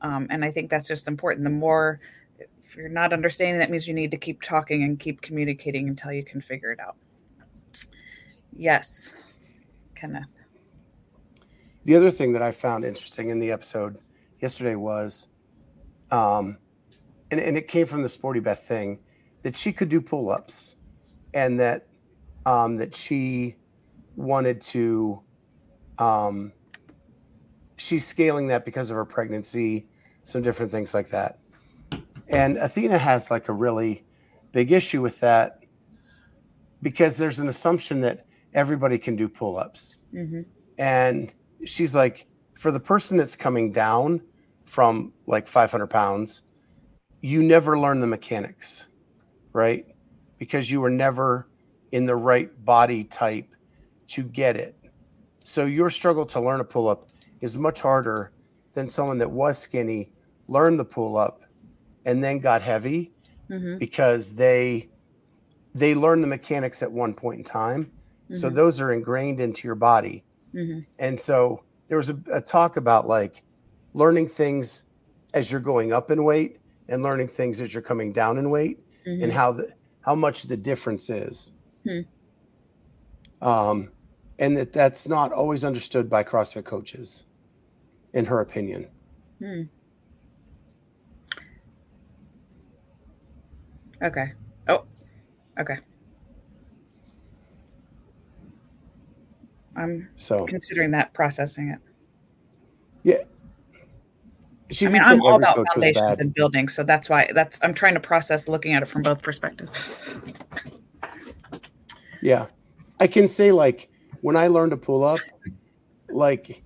Um, 0.02 0.28
and 0.30 0.46
I 0.46 0.52
think 0.52 0.70
that's 0.70 0.88
just 0.88 1.08
important. 1.08 1.44
The 1.44 1.50
more, 1.50 2.00
if 2.40 2.76
you're 2.78 2.90
not 2.90 3.12
understanding, 3.12 3.60
that 3.60 3.70
means 3.70 3.88
you 3.88 3.94
need 3.94 4.12
to 4.12 4.18
keep 4.18 4.42
talking 4.42 4.84
and 4.84 5.00
keep 5.00 5.22
communicating 5.22 5.88
until 5.88 6.14
you 6.14 6.24
can 6.24 6.42
figure 6.42 6.72
it 6.72 6.80
out. 6.80 6.96
Yes, 8.58 9.14
Kenneth. 9.96 10.28
the 11.86 11.96
other 11.96 12.10
thing 12.12 12.34
that 12.34 12.42
I 12.42 12.52
found 12.52 12.84
interesting 12.84 13.30
in 13.30 13.40
the 13.40 13.52
episode 13.52 13.98
yesterday 14.42 14.76
was, 14.76 15.28
um, 16.16 16.58
and, 17.32 17.40
and 17.40 17.58
it 17.58 17.68
came 17.68 17.86
from 17.86 18.02
the 18.02 18.10
Sporty 18.10 18.40
Beth 18.40 18.64
thing, 18.64 19.00
that 19.44 19.56
she 19.56 19.72
could 19.72 19.90
do 19.90 20.00
pull 20.00 20.30
ups 20.30 20.78
and 21.34 21.60
that 21.60 21.88
um, 22.46 22.78
that 22.78 22.96
she 22.96 23.56
wanted 24.16 24.62
to 24.62 25.22
um, 26.00 26.52
she's 27.78 28.06
scaling 28.06 28.48
that 28.48 28.66
because 28.66 28.90
of 28.90 28.96
her 28.96 29.06
pregnancy, 29.06 29.88
some 30.24 30.42
different 30.42 30.72
things 30.72 30.94
like 30.94 31.10
that. 31.10 31.40
And 32.28 32.58
Athena 32.58 32.98
has 32.98 33.30
like 33.30 33.50
a 33.50 33.54
really 33.54 34.06
big 34.52 34.72
issue 34.72 35.02
with 35.02 35.20
that 35.20 35.60
because 36.82 37.18
there's 37.18 37.40
an 37.40 37.50
assumption 37.50 38.02
that 38.02 38.26
everybody 38.54 38.98
can 38.98 39.16
do 39.16 39.28
pull 39.28 39.58
ups. 39.58 39.98
Mm-hmm. 40.14 40.42
And 40.78 41.32
she's 41.66 41.94
like, 41.94 42.26
for 42.58 42.72
the 42.72 42.80
person 42.80 43.18
that's 43.18 43.36
coming 43.36 43.72
down 43.72 44.22
from 44.76 45.14
like 45.26 45.48
500 45.48 45.88
pounds, 45.88 46.42
you 47.22 47.42
never 47.42 47.80
learn 47.80 48.02
the 48.02 48.08
mechanics, 48.08 48.88
right? 49.54 49.86
Because 50.38 50.70
you 50.70 50.82
were 50.82 50.90
never 50.90 51.48
in 51.94 52.06
the 52.06 52.16
right 52.18 52.50
body 52.66 53.06
type 53.06 53.48
to 54.10 54.22
get 54.24 54.58
it. 54.58 54.76
So 55.46 55.66
your 55.66 55.90
struggle 55.90 56.26
to 56.26 56.42
learn 56.42 56.60
a 56.60 56.66
pull 56.66 56.90
up 56.90 57.08
is 57.40 57.58
much 57.58 57.80
harder 57.80 58.34
than 58.74 58.90
someone 58.90 59.18
that 59.20 59.32
was 59.32 59.58
skinny, 59.58 60.12
learned 60.50 60.78
the 60.78 60.84
pull 60.84 61.16
up, 61.16 61.40
and 62.04 62.22
then 62.24 62.40
got 62.40 62.62
heavy 62.62 63.12
Mm-hmm. 63.50 63.78
because 63.78 64.34
they 64.34 64.90
they 65.76 65.94
learn 65.94 66.20
the 66.22 66.28
mechanics 66.28 66.82
at 66.82 66.92
one 66.92 67.14
point 67.14 67.38
in 67.38 67.44
time. 67.44 67.92
So 68.34 68.50
Mhm. 68.50 68.56
those 68.56 68.82
are 68.82 68.92
ingrained 68.92 69.40
into 69.40 69.68
your 69.68 69.76
body. 69.76 70.26
Mm-hmm. 70.56 70.80
And 70.98 71.20
so 71.20 71.64
there 71.88 71.98
was 71.98 72.10
a, 72.10 72.18
a 72.34 72.42
talk 72.42 72.76
about 72.76 73.08
like 73.08 73.44
learning 73.96 74.28
things 74.28 74.84
as 75.34 75.52
you're 75.52 75.62
going 75.62 75.94
up 75.94 76.12
in 76.12 76.24
weight 76.24 76.60
and 76.90 77.02
learning 77.02 77.30
things 77.30 77.62
as 77.62 77.74
you're 77.74 77.82
coming 77.82 78.12
down 78.12 78.38
in 78.38 78.50
weight 78.50 78.80
and 79.06 79.32
how 79.32 79.52
the 79.52 79.72
how 80.02 80.14
much 80.14 80.44
the 80.44 80.58
difference 80.58 81.10
is. 81.10 81.54
Hmm. 81.84 82.02
Um, 83.42 83.92
and 84.40 84.58
that 84.58 84.74
that's 84.74 85.08
not 85.08 85.32
always 85.32 85.64
understood 85.64 86.10
by 86.10 86.24
CrossFit 86.24 86.66
coaches, 86.66 87.24
in 88.14 88.26
her 88.26 88.42
opinion. 88.42 88.88
Hmm. 89.40 89.62
Okay. 94.04 94.34
Oh, 94.68 94.84
okay. 95.60 95.78
I'm 99.78 100.10
So 100.16 100.46
considering 100.46 100.92
that, 100.92 101.14
processing 101.14 101.70
it. 101.70 101.80
yeah, 103.04 103.24
she 104.72 104.88
I 104.88 104.90
mean, 104.90 105.02
I'm 105.04 105.22
all 105.22 105.38
about 105.38 105.66
foundations 105.74 106.20
and 106.20 106.34
building, 106.34 106.68
so 106.70 106.84
that's 106.84 107.10
why 107.10 107.30
that's 107.34 107.60
I'm 107.62 107.74
trying 107.74 107.94
to 107.94 108.00
process 108.00 108.48
looking 108.48 108.74
at 108.74 108.82
it 108.82 108.88
from 108.88 109.04
both 109.04 109.22
perspectives. 109.22 109.72
Yeah, 112.22 112.48
I 113.00 113.08
can 113.08 113.28
say 113.28 113.52
like 113.52 113.90
when 114.22 114.36
I 114.36 114.48
learned 114.48 114.72
to 114.72 114.78
pull 114.78 115.04
up, 115.04 115.20
like 116.10 116.64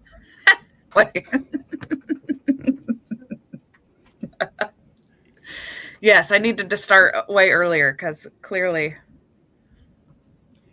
yes, 6.02 6.32
I 6.32 6.38
needed 6.38 6.70
to 6.70 6.78
start 6.78 7.28
way 7.28 7.50
earlier 7.50 7.92
because 7.92 8.26
clearly 8.42 8.96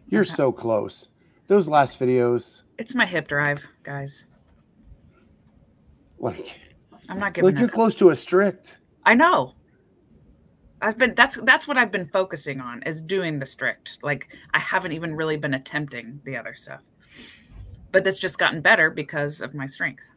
you're 0.09 0.25
so 0.25 0.53
close. 0.53 1.09
Those 1.49 1.69
last 1.69 1.99
videos, 1.99 2.63
it's 2.79 2.95
my 2.95 3.07
hip 3.07 3.27
drive, 3.27 3.67
guys. 3.83 4.27
like 6.19 6.61
I'm 7.09 7.19
not 7.19 7.35
giving 7.35 7.51
like 7.51 7.59
you're 7.61 7.69
close 7.69 7.95
to 7.97 8.11
a 8.11 8.17
strict. 8.17 8.79
I 9.05 9.15
know. 9.15 9.55
I've 10.83 10.99
been 10.99 11.15
that's 11.15 11.37
that's 11.43 11.67
what 11.67 11.77
I've 11.79 11.91
been 11.93 12.09
focusing 12.09 12.61
on 12.61 12.83
is 12.83 13.01
doing 13.01 13.39
the 13.39 13.47
strict. 13.47 13.99
Like 14.03 14.29
I 14.53 14.59
haven't 14.59 14.93
even 14.93 15.15
really 15.15 15.37
been 15.37 15.55
attempting 15.55 16.21
the 16.25 16.37
other 16.37 16.55
stuff. 16.55 16.83
But 17.93 18.05
that's 18.05 18.19
just 18.19 18.39
gotten 18.39 18.61
better 18.61 18.91
because 18.91 19.41
of 19.41 19.55
my 19.55 19.67
strength. 19.67 20.09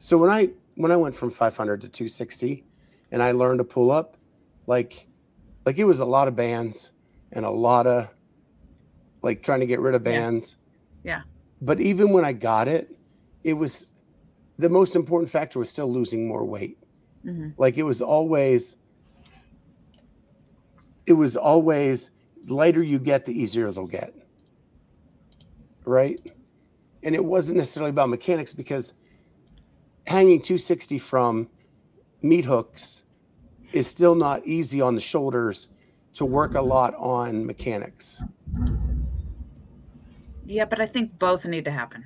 So 0.00 0.18
when 0.18 0.30
I 0.30 0.50
when 0.74 0.90
I 0.90 0.96
went 0.96 1.14
from 1.14 1.30
500 1.30 1.80
to 1.82 1.88
260, 1.88 2.64
and 3.12 3.22
I 3.22 3.32
learned 3.32 3.58
to 3.58 3.64
pull 3.64 3.90
up, 3.90 4.16
like 4.66 5.06
like 5.66 5.78
it 5.78 5.84
was 5.84 6.00
a 6.00 6.04
lot 6.04 6.28
of 6.28 6.34
bands 6.34 6.92
and 7.32 7.44
a 7.44 7.50
lot 7.50 7.86
of 7.86 8.08
like 9.22 9.42
trying 9.42 9.60
to 9.60 9.66
get 9.66 9.80
rid 9.80 9.94
of 9.94 10.02
Yeah. 10.04 10.12
bands. 10.12 10.56
Yeah. 11.04 11.22
But 11.60 11.80
even 11.80 12.10
when 12.12 12.24
I 12.24 12.32
got 12.32 12.68
it, 12.68 12.96
it 13.44 13.52
was 13.52 13.92
the 14.58 14.68
most 14.68 14.96
important 14.96 15.30
factor 15.30 15.58
was 15.58 15.70
still 15.70 15.90
losing 15.92 16.26
more 16.26 16.44
weight. 16.44 16.78
hmm 17.22 17.50
Like 17.56 17.78
it 17.78 17.84
was 17.84 18.02
always 18.02 18.76
it 21.06 21.12
was 21.14 21.36
always 21.36 22.10
the 22.44 22.54
lighter 22.54 22.82
you 22.82 22.98
get, 22.98 23.24
the 23.24 23.32
easier 23.32 23.70
they'll 23.70 23.86
get. 23.86 24.14
Right? 25.84 26.20
And 27.02 27.14
it 27.14 27.24
wasn't 27.24 27.58
necessarily 27.58 27.90
about 27.90 28.10
mechanics 28.10 28.52
because 28.52 28.94
hanging 30.06 30.42
260 30.42 30.98
from 30.98 31.48
meat 32.20 32.44
hooks 32.44 33.04
is 33.72 33.86
still 33.86 34.14
not 34.14 34.46
easy 34.46 34.80
on 34.80 34.94
the 34.94 35.00
shoulders 35.00 35.68
to 36.14 36.24
work 36.24 36.54
a 36.54 36.60
lot 36.60 36.94
on 36.96 37.46
mechanics. 37.46 38.22
Yeah, 40.44 40.64
but 40.64 40.80
I 40.80 40.86
think 40.86 41.18
both 41.18 41.46
need 41.46 41.64
to 41.66 41.70
happen. 41.70 42.04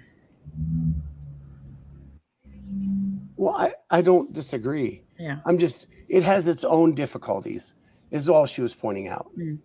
Well, 3.42 3.56
I, 3.56 3.72
I 3.90 4.02
don't 4.02 4.32
disagree. 4.32 5.02
Yeah. 5.18 5.38
I'm 5.46 5.58
just 5.58 5.88
it 6.08 6.22
has 6.22 6.46
its 6.46 6.62
own 6.62 6.94
difficulties, 6.94 7.74
is 8.12 8.28
all 8.28 8.46
she 8.46 8.62
was 8.62 8.72
pointing 8.72 9.08
out. 9.08 9.32
Mm. 9.36 9.58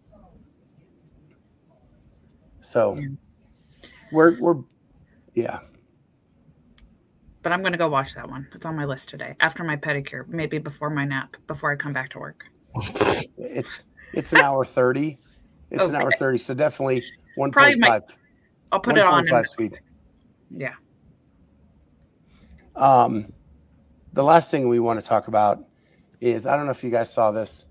So 2.61 2.95
Yeah. 2.95 3.09
we're 4.11 4.39
we're 4.41 4.55
yeah. 5.35 5.59
But 7.43 7.51
I'm 7.51 7.61
gonna 7.61 7.77
go 7.77 7.87
watch 7.87 8.15
that 8.15 8.27
one. 8.27 8.47
It's 8.55 8.65
on 8.65 8.75
my 8.75 8.85
list 8.85 9.09
today. 9.09 9.35
After 9.41 9.63
my 9.63 9.75
pedicure, 9.77 10.27
maybe 10.27 10.57
before 10.57 10.89
my 10.89 11.05
nap, 11.05 11.37
before 11.45 11.71
I 11.71 11.75
come 11.75 11.93
back 11.93 12.09
to 12.11 12.19
work. 12.19 12.45
It's 13.37 13.85
it's 14.13 14.33
an 14.33 14.39
hour 14.39 14.65
thirty. 14.65 15.19
It's 15.69 15.85
an 15.87 15.95
hour 15.95 16.11
thirty, 16.17 16.39
so 16.39 16.55
definitely 16.55 17.01
1.5. 17.37 17.51
Probably 17.51 17.73
point 17.73 17.79
my- 17.81 18.01
I'll 18.71 18.79
put 18.79 18.97
it 18.97 19.05
on. 19.05 19.23
And, 19.29 19.47
speed. 19.47 19.79
yeah. 20.49 20.73
Um, 22.75 23.31
the 24.17 24.23
last 24.23 24.49
thing 24.49 24.67
we 24.67 24.79
want 24.79 24.99
to 24.99 25.07
talk 25.07 25.27
about 25.27 25.63
is 26.21 26.47
I 26.47 26.57
don't 26.57 26.65
know 26.65 26.71
if 26.71 26.83
you 26.83 26.89
guys 26.89 27.13
saw 27.13 27.29
this. 27.29 27.67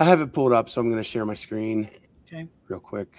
I 0.00 0.04
have 0.04 0.20
it 0.20 0.32
pulled 0.32 0.52
up, 0.52 0.68
so 0.68 0.80
I'm 0.80 0.90
going 0.90 1.00
to 1.00 1.08
share 1.08 1.24
my 1.24 1.34
screen 1.34 1.88
Okay. 2.26 2.48
real 2.68 2.80
quick. 2.80 3.14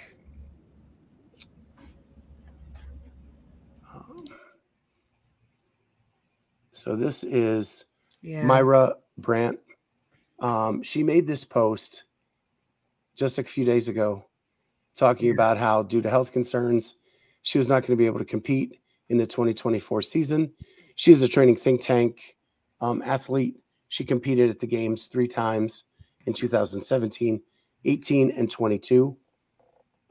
Um, 3.95 4.26
so 6.74 6.97
this 6.97 7.24
is 7.24 7.86
Yeah. 8.22 8.43
Myra 8.43 8.95
Brandt. 9.17 9.57
Um, 10.41 10.84
she 10.84 11.03
made 11.03 11.26
this 11.26 11.45
post 11.45 12.03
just 13.15 13.39
a 13.39 13.43
few 13.43 13.63
days 13.63 13.88
ago 13.88 14.26
talking 14.93 15.28
Yeah. 15.28 15.34
about 15.36 15.57
how, 15.57 15.84
due 15.84 16.01
to 16.01 16.09
health 16.09 16.34
concerns, 16.34 16.95
she 17.43 17.57
was 17.57 17.70
not 17.70 17.84
going 17.84 17.93
to 17.93 18.01
be 18.01 18.07
able 18.07 18.20
to 18.20 18.26
compete 18.26 18.82
in 19.07 19.17
the 19.17 19.26
2024 19.26 20.01
season. 20.01 20.51
She 21.00 21.14
is 21.14 21.22
a 21.22 21.30
training 21.30 21.56
think 21.56 21.80
tank 21.80 22.36
um, 22.82 23.02
athlete. 23.04 23.56
She 23.88 24.04
competed 24.04 24.50
at 24.50 24.60
the 24.60 24.68
games 24.68 25.08
three 25.08 25.30
times 25.30 25.86
in 26.26 26.34
2017, 26.34 27.41
18, 27.86 28.32
and 28.32 28.52
22. 28.52 29.16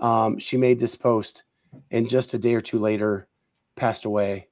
Um, 0.00 0.38
she 0.38 0.56
made 0.56 0.80
this 0.80 0.96
post, 0.96 1.42
and 1.90 2.08
just 2.08 2.32
a 2.32 2.38
day 2.38 2.54
or 2.54 2.62
two 2.62 2.78
later, 2.78 3.28
passed 3.76 4.06
away 4.06 4.48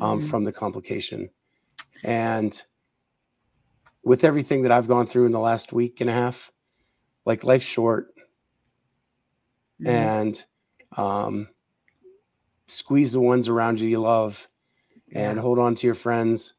um, 0.00 0.20
Mhm. 0.20 0.28
from 0.28 0.42
the 0.42 0.50
complication. 0.52 1.30
And 2.02 2.60
with 4.02 4.24
everything 4.24 4.62
that 4.62 4.72
I've 4.72 4.88
gone 4.88 5.06
through 5.06 5.26
in 5.26 5.32
the 5.32 5.38
last 5.38 5.72
week 5.72 6.00
and 6.00 6.10
a 6.10 6.12
half, 6.12 6.50
like 7.26 7.44
life's 7.44 7.64
short, 7.64 8.12
Mhm. 9.80 9.86
and 9.86 10.44
um, 10.96 11.48
squeeze 12.66 13.12
the 13.12 13.20
ones 13.20 13.48
around 13.48 13.78
you 13.78 13.86
you 13.86 14.00
love, 14.00 14.48
and 15.12 15.36
Yeah. 15.36 15.42
hold 15.42 15.58
on 15.58 15.74
to 15.76 15.86
your 15.86 15.94
friends 15.96 16.54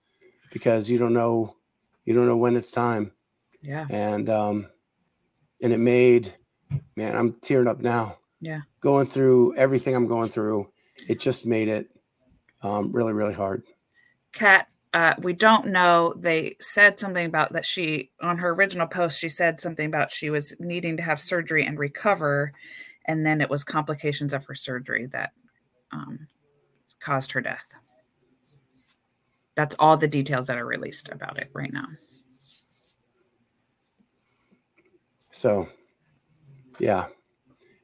because 0.51 0.89
you 0.89 0.97
don't 0.97 1.13
know 1.13 1.55
you 2.05 2.13
don't 2.13 2.25
know 2.27 2.37
when 2.37 2.55
it's 2.55 2.71
time. 2.71 3.11
yeah. 3.61 3.85
And 3.89 4.29
um, 4.29 4.67
and 5.61 5.71
it 5.73 5.77
made 5.79 6.33
man, 6.95 7.15
I'm 7.15 7.33
tearing 7.41 7.67
up 7.67 7.79
now. 7.79 8.17
Yeah. 8.43 8.61
going 8.81 9.05
through 9.05 9.55
everything 9.55 9.93
I'm 9.95 10.07
going 10.07 10.29
through, 10.29 10.71
it 11.07 11.19
just 11.19 11.45
made 11.45 11.67
it 11.67 11.89
um, 12.63 12.91
really 12.91 13.13
really 13.13 13.33
hard. 13.35 13.63
Kat, 14.33 14.67
uh, 14.93 15.13
we 15.19 15.33
don't 15.33 15.67
know. 15.67 16.13
They 16.17 16.55
said 16.59 16.99
something 16.99 17.25
about 17.25 17.53
that 17.53 17.65
she, 17.65 18.11
on 18.21 18.37
her 18.39 18.49
original 18.49 18.87
post, 18.87 19.19
she 19.19 19.29
said 19.29 19.61
something 19.61 19.85
about 19.85 20.11
she 20.11 20.29
was 20.29 20.55
needing 20.59 20.97
to 20.97 21.03
have 21.03 21.19
surgery 21.19 21.65
and 21.65 21.77
recover. 21.77 22.51
And 23.05 23.25
then 23.25 23.41
it 23.41 23.49
was 23.49 23.63
complications 23.63 24.33
of 24.33 24.45
her 24.45 24.55
surgery 24.55 25.05
that 25.07 25.31
um, 25.91 26.27
caused 26.99 27.31
her 27.33 27.41
death. 27.41 27.73
That's 29.55 29.75
all 29.79 29.97
the 29.97 30.07
details 30.07 30.47
that 30.47 30.57
are 30.57 30.65
released 30.65 31.09
about 31.09 31.37
it 31.37 31.49
right 31.53 31.71
now. 31.71 31.87
So, 35.31 35.67
yeah, 36.79 37.07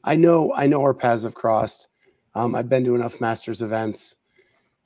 I 0.04 0.16
know 0.16 0.54
I 0.54 0.68
know 0.68 0.82
our 0.82 0.94
paths 0.94 1.24
have 1.24 1.36
crossed. 1.36 1.88
Um, 2.36 2.56
I've 2.56 2.70
been 2.70 2.84
to 2.86 2.96
enough 2.96 3.20
Masters 3.20 3.62
events. 3.62 4.16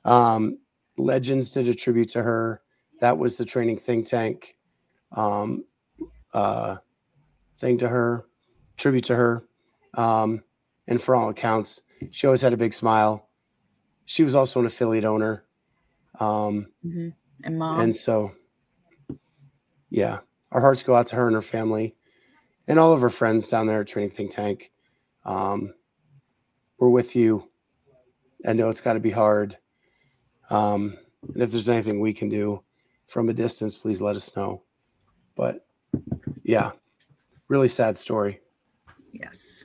Um, 0.04 0.58
Legends 0.96 1.50
did 1.50 1.68
a 1.68 1.74
tribute 1.74 2.08
to 2.10 2.22
her. 2.22 2.62
That 3.00 3.18
was 3.18 3.36
the 3.36 3.44
training 3.44 3.78
think 3.78 4.06
tank 4.06 4.56
um, 5.12 5.64
uh, 6.32 6.76
thing 7.58 7.78
to 7.78 7.88
her, 7.88 8.26
tribute 8.76 9.04
to 9.04 9.16
her. 9.16 9.44
Um, 9.94 10.42
and 10.86 11.00
for 11.00 11.14
all 11.14 11.28
accounts, 11.28 11.82
she 12.10 12.26
always 12.26 12.42
had 12.42 12.52
a 12.52 12.56
big 12.56 12.74
smile. 12.74 13.28
She 14.04 14.24
was 14.24 14.34
also 14.34 14.60
an 14.60 14.66
affiliate 14.66 15.04
owner. 15.04 15.44
Um, 16.22 16.68
And 17.44 17.58
mom, 17.58 17.80
and 17.80 17.96
so, 17.96 18.32
yeah, 19.90 20.20
our 20.52 20.60
hearts 20.60 20.82
go 20.82 20.94
out 20.94 21.08
to 21.08 21.16
her 21.16 21.26
and 21.26 21.34
her 21.34 21.42
family 21.42 21.96
and 22.68 22.78
all 22.78 22.92
of 22.92 23.00
her 23.00 23.10
friends 23.10 23.48
down 23.48 23.66
there 23.66 23.80
at 23.80 23.88
Training 23.88 24.10
Think 24.10 24.30
Tank. 24.30 24.70
Um, 25.24 25.74
we're 26.78 26.88
with 26.90 27.16
you. 27.16 27.48
I 28.46 28.52
know 28.52 28.70
it's 28.70 28.80
got 28.80 28.92
to 28.94 29.00
be 29.00 29.10
hard. 29.10 29.58
Um, 30.50 30.96
and 31.34 31.42
if 31.42 31.50
there's 31.50 31.70
anything 31.70 32.00
we 32.00 32.12
can 32.12 32.28
do 32.28 32.62
from 33.06 33.28
a 33.28 33.32
distance, 33.32 33.76
please 33.76 34.00
let 34.00 34.16
us 34.16 34.34
know. 34.36 34.62
But 35.36 35.66
yeah, 36.44 36.72
really 37.48 37.68
sad 37.68 37.98
story. 37.98 38.40
yes, 39.12 39.64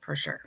for 0.00 0.16
sure. 0.16 0.40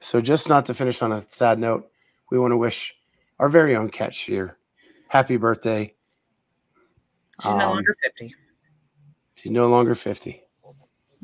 So, 0.00 0.20
just 0.20 0.48
not 0.48 0.66
to 0.66 0.74
finish 0.74 1.02
on 1.02 1.12
a 1.12 1.24
sad 1.28 1.58
note, 1.58 1.90
we 2.30 2.38
want 2.38 2.52
to 2.52 2.56
wish 2.56 2.94
our 3.38 3.48
very 3.48 3.76
own 3.76 3.90
Cat 3.90 4.14
Shear 4.14 4.56
happy 5.08 5.36
birthday. 5.36 5.94
She's 7.42 7.54
no 7.54 7.68
Um, 7.70 7.74
longer 7.76 7.96
50. 8.02 8.34
She's 9.34 9.52
no 9.52 9.68
longer 9.68 9.94
50. 9.94 10.42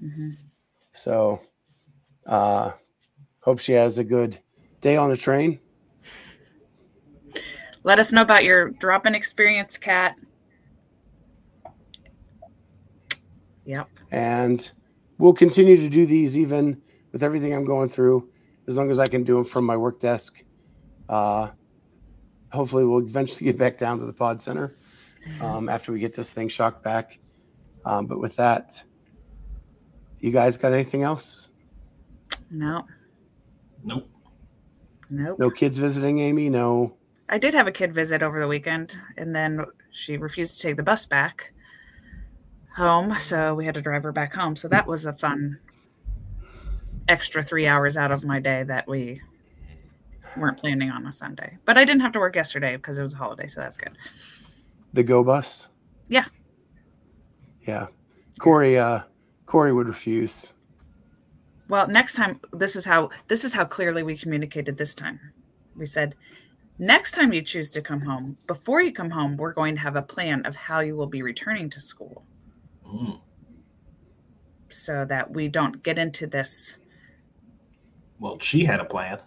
hmm 0.00 0.30
So, 0.92 1.40
uh, 2.26 2.72
hope 3.40 3.60
she 3.60 3.72
has 3.72 3.98
a 3.98 4.04
good 4.04 4.40
day 4.80 4.96
on 4.96 5.10
the 5.10 5.16
train. 5.16 5.60
Let 7.82 7.98
us 7.98 8.12
know 8.12 8.22
about 8.22 8.44
your 8.44 8.70
drop 8.70 9.06
in 9.06 9.14
experience, 9.14 9.78
Kat. 9.78 10.16
Yep. 13.64 13.88
And 14.10 14.70
we'll 15.18 15.32
continue 15.32 15.76
to 15.76 15.88
do 15.88 16.04
these 16.06 16.36
even 16.36 16.82
with 17.12 17.22
everything 17.22 17.54
I'm 17.54 17.64
going 17.64 17.88
through, 17.88 18.28
as 18.68 18.76
long 18.76 18.90
as 18.90 18.98
I 18.98 19.06
can 19.08 19.24
do 19.24 19.34
them 19.36 19.44
from 19.44 19.64
my 19.64 19.76
work 19.76 20.00
desk. 20.00 20.42
Uh, 21.08 21.50
hopefully, 22.52 22.84
we'll 22.84 23.00
eventually 23.00 23.44
get 23.44 23.58
back 23.58 23.78
down 23.78 23.98
to 23.98 24.06
the 24.06 24.12
pod 24.12 24.40
center 24.42 24.76
um, 25.40 25.68
after 25.68 25.92
we 25.92 25.98
get 26.00 26.14
this 26.14 26.32
thing 26.32 26.48
shocked 26.48 26.82
back. 26.82 27.18
Um, 27.84 28.06
but 28.06 28.20
with 28.20 28.34
that, 28.36 28.82
you 30.20 30.32
guys 30.32 30.56
got 30.56 30.72
anything 30.72 31.02
else? 31.02 31.48
No, 32.50 32.84
Nope. 33.84 34.08
nope. 35.10 35.38
No 35.38 35.50
kids 35.50 35.78
visiting 35.78 36.18
Amy? 36.20 36.48
No. 36.48 36.96
I 37.28 37.38
did 37.38 37.54
have 37.54 37.66
a 37.66 37.72
kid 37.72 37.92
visit 37.94 38.22
over 38.22 38.40
the 38.40 38.48
weekend, 38.48 38.96
and 39.16 39.34
then 39.34 39.64
she 39.92 40.16
refused 40.16 40.56
to 40.56 40.62
take 40.62 40.76
the 40.76 40.82
bus 40.82 41.06
back 41.06 41.52
home, 42.76 43.16
so 43.18 43.54
we 43.54 43.64
had 43.64 43.74
to 43.74 43.80
drive 43.80 44.02
her 44.04 44.12
back 44.12 44.34
home. 44.34 44.54
So 44.56 44.68
that 44.68 44.86
was 44.86 45.06
a 45.06 45.12
fun 45.12 45.58
extra 47.08 47.42
three 47.42 47.66
hours 47.66 47.96
out 47.96 48.10
of 48.12 48.24
my 48.24 48.40
day 48.40 48.62
that 48.64 48.86
we 48.88 49.20
weren't 50.36 50.58
planning 50.58 50.90
on 50.90 51.06
a 51.06 51.12
Sunday. 51.12 51.56
But 51.64 51.78
I 51.78 51.84
didn't 51.84 52.02
have 52.02 52.12
to 52.12 52.18
work 52.18 52.36
yesterday 52.36 52.76
because 52.76 52.98
it 52.98 53.02
was 53.02 53.14
a 53.14 53.16
holiday, 53.16 53.46
so 53.46 53.60
that's 53.60 53.76
good. 53.76 53.96
The 54.92 55.02
Go 55.02 55.22
Bus? 55.24 55.68
Yeah. 56.08 56.24
Yeah. 57.66 57.86
Corey, 58.38 58.78
uh, 58.78 59.00
Corey 59.46 59.72
would 59.72 59.88
refuse. 59.88 60.52
Well, 61.68 61.88
next 61.88 62.14
time 62.14 62.40
this 62.52 62.76
is 62.76 62.84
how 62.84 63.10
this 63.28 63.44
is 63.44 63.52
how 63.52 63.64
clearly 63.64 64.02
we 64.02 64.16
communicated 64.16 64.76
this 64.78 64.94
time. 64.94 65.18
We 65.74 65.86
said 65.86 66.14
next 66.78 67.12
time 67.12 67.32
you 67.32 67.42
choose 67.42 67.70
to 67.70 67.82
come 67.82 68.00
home, 68.02 68.36
before 68.46 68.82
you 68.82 68.92
come 68.92 69.10
home, 69.10 69.36
we're 69.36 69.52
going 69.52 69.74
to 69.74 69.80
have 69.80 69.96
a 69.96 70.02
plan 70.02 70.46
of 70.46 70.54
how 70.54 70.80
you 70.80 70.94
will 70.96 71.08
be 71.08 71.22
returning 71.22 71.70
to 71.70 71.80
school 71.80 72.24
Mm. 72.86 73.20
so 74.70 75.04
that 75.06 75.32
we 75.32 75.48
don't 75.48 75.82
get 75.82 75.98
into 75.98 76.28
this. 76.28 76.78
Well, 78.18 78.38
she 78.40 78.64
had 78.64 78.80
a 78.80 78.84
plan. 78.84 79.18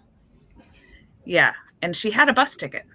Yeah, 1.26 1.54
and 1.82 1.96
she 1.96 2.12
had 2.12 2.30
a 2.30 2.34
bus 2.34 2.56
ticket 2.56 2.86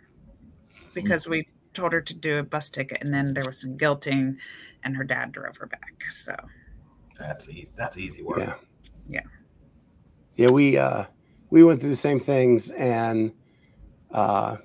because 0.92 1.26
we 1.28 1.46
told 1.72 1.92
her 1.92 2.00
to 2.00 2.14
do 2.14 2.38
a 2.38 2.42
bus 2.42 2.70
ticket 2.70 2.98
and 3.00 3.12
then 3.12 3.34
there 3.34 3.44
was 3.44 3.60
some 3.60 3.76
guilting 3.76 4.36
and 4.84 4.96
her 4.96 5.04
dad 5.04 5.32
drove 5.32 5.56
her 5.56 5.66
back. 5.66 5.92
So, 6.10 6.34
That's 7.18 7.48
easy. 7.50 7.72
That's 7.76 7.98
easy 7.98 8.22
work. 8.22 8.38
Yeah. 8.38 8.54
Yeah. 9.08 9.20
Yeah, 10.36 10.50
we 10.50 10.78
uh 10.78 11.04
we 11.50 11.62
went 11.62 11.80
through 11.80 11.90
the 11.90 11.96
same 11.96 12.18
things 12.20 12.70
and 12.70 13.32
uh 14.12 14.56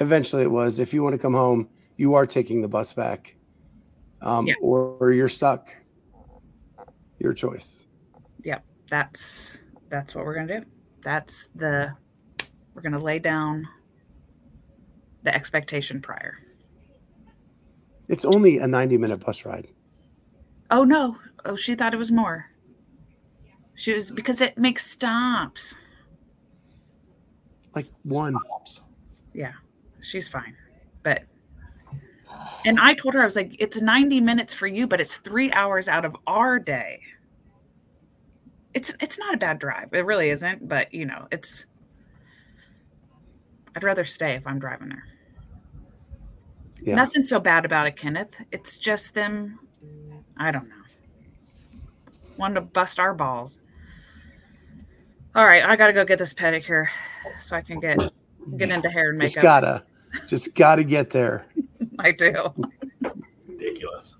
eventually 0.00 0.42
it 0.42 0.50
was 0.50 0.78
if 0.78 0.94
you 0.94 1.02
want 1.02 1.14
to 1.14 1.18
come 1.18 1.34
home, 1.34 1.68
you 1.96 2.14
are 2.14 2.26
taking 2.26 2.62
the 2.62 2.68
bus 2.68 2.92
back. 2.92 3.36
Um 4.22 4.46
Yeah. 4.46 4.54
or, 4.60 4.96
or 5.00 5.12
you're 5.12 5.28
stuck. 5.28 5.74
Your 7.18 7.32
choice. 7.32 7.86
Yep. 8.44 8.64
That's 8.90 9.62
that's 9.88 10.14
what 10.14 10.24
we're 10.24 10.34
going 10.34 10.48
to 10.48 10.60
do. 10.60 10.66
That's 11.02 11.48
the 11.54 11.92
we're 12.74 12.82
going 12.82 12.92
to 12.92 12.98
lay 12.98 13.18
down 13.18 13.66
the 15.22 15.34
expectation 15.34 16.00
prior. 16.00 16.38
It's 18.08 18.24
only 18.24 18.58
a 18.58 18.66
90 18.66 18.98
minute 18.98 19.18
bus 19.18 19.44
ride. 19.44 19.68
Oh 20.70 20.84
no. 20.84 21.16
Oh, 21.44 21.56
she 21.56 21.74
thought 21.74 21.94
it 21.94 21.98
was 21.98 22.12
more. 22.12 22.50
She 23.74 23.92
was 23.92 24.10
because 24.10 24.40
it 24.40 24.56
makes 24.58 24.90
stops. 24.90 25.78
Like 27.74 27.86
one. 28.04 28.36
Stops. 28.46 28.82
Yeah. 29.32 29.52
She's 30.00 30.28
fine. 30.28 30.56
But 31.02 31.22
and 32.64 32.78
I 32.80 32.94
told 32.94 33.14
her 33.14 33.22
I 33.22 33.24
was 33.24 33.36
like 33.36 33.56
it's 33.58 33.80
90 33.80 34.20
minutes 34.20 34.52
for 34.52 34.66
you, 34.66 34.86
but 34.86 35.00
it's 35.00 35.18
3 35.18 35.52
hours 35.52 35.88
out 35.88 36.04
of 36.04 36.16
our 36.26 36.58
day. 36.58 37.00
It's 38.76 38.92
it's 39.00 39.18
not 39.18 39.32
a 39.32 39.38
bad 39.38 39.58
drive. 39.58 39.94
It 39.94 40.04
really 40.04 40.28
isn't, 40.28 40.68
but 40.68 40.92
you 40.92 41.06
know, 41.06 41.28
it's 41.32 41.64
I'd 43.74 43.82
rather 43.82 44.04
stay 44.04 44.34
if 44.34 44.46
I'm 44.46 44.58
driving 44.58 44.90
there. 44.90 45.04
Yeah. 46.82 46.94
Nothing 46.94 47.24
so 47.24 47.40
bad 47.40 47.64
about 47.64 47.86
it, 47.86 47.96
Kenneth. 47.96 48.36
It's 48.52 48.76
just 48.76 49.14
them. 49.14 49.58
I 50.36 50.50
don't 50.50 50.68
know. 50.68 50.74
Wanted 52.36 52.56
to 52.56 52.60
bust 52.60 53.00
our 53.00 53.14
balls. 53.14 53.60
All 55.34 55.46
right, 55.46 55.64
I 55.64 55.74
gotta 55.74 55.94
go 55.94 56.04
get 56.04 56.18
this 56.18 56.34
pedicure 56.34 56.86
so 57.40 57.56
I 57.56 57.62
can 57.62 57.80
get 57.80 57.98
get 58.58 58.70
into 58.70 58.90
hair 58.90 59.08
and 59.08 59.18
makeup. 59.18 59.32
Just 59.32 59.42
gotta, 59.42 59.82
just 60.26 60.54
gotta 60.54 60.84
get 60.84 61.08
there. 61.08 61.46
I 61.98 62.12
do. 62.12 62.52
Ridiculous. 63.48 64.16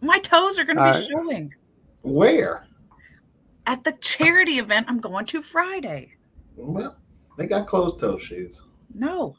My 0.00 0.18
toes 0.18 0.58
are 0.58 0.64
gonna 0.64 0.80
All 0.82 0.92
be 0.92 0.98
right. 0.98 1.08
showing 1.08 1.54
Where? 2.02 2.64
At 3.68 3.84
the 3.84 3.92
charity 4.00 4.58
event 4.58 4.86
I'm 4.88 4.98
going 4.98 5.26
to 5.26 5.42
Friday. 5.42 6.14
Well, 6.56 6.96
they 7.36 7.46
got 7.46 7.66
closed 7.68 8.00
toe 8.00 8.18
shoes. 8.18 8.64
No, 8.94 9.36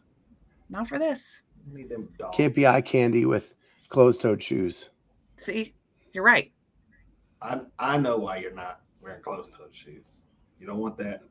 not 0.70 0.88
for 0.88 1.00
this. 1.00 1.42
Need 1.74 1.90
them. 1.90 2.08
Can't 2.32 2.54
be 2.54 2.68
eye 2.68 2.80
candy 2.82 3.26
with 3.26 3.54
closed-toed 3.90 4.42
shoes. 4.42 4.92
See, 5.38 5.74
you're 6.14 6.24
right. 6.24 6.52
I 7.42 7.60
I 7.80 7.98
know 7.98 8.18
why 8.18 8.38
you're 8.38 8.54
not 8.54 8.82
wearing 9.02 9.22
closed 9.22 9.52
toe 9.54 9.66
shoes. 9.72 10.24
You 10.60 10.68
don't 10.68 10.78
want 10.78 10.98
that 11.00 11.22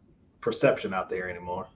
perception 0.40 0.92
out 0.92 1.09
there 1.09 1.30
anymore. 1.30 1.68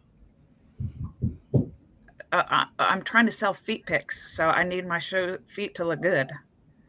Uh, 1.54 2.42
I, 2.48 2.66
I'm 2.78 3.02
trying 3.02 3.26
to 3.26 3.32
sell 3.32 3.54
feet 3.54 3.86
pics, 3.86 4.34
so 4.36 4.48
I 4.48 4.62
need 4.64 4.86
my 4.88 4.98
shoe 4.98 5.38
feet 5.46 5.74
to 5.76 5.84
look 5.84 6.00
good. 6.02 6.30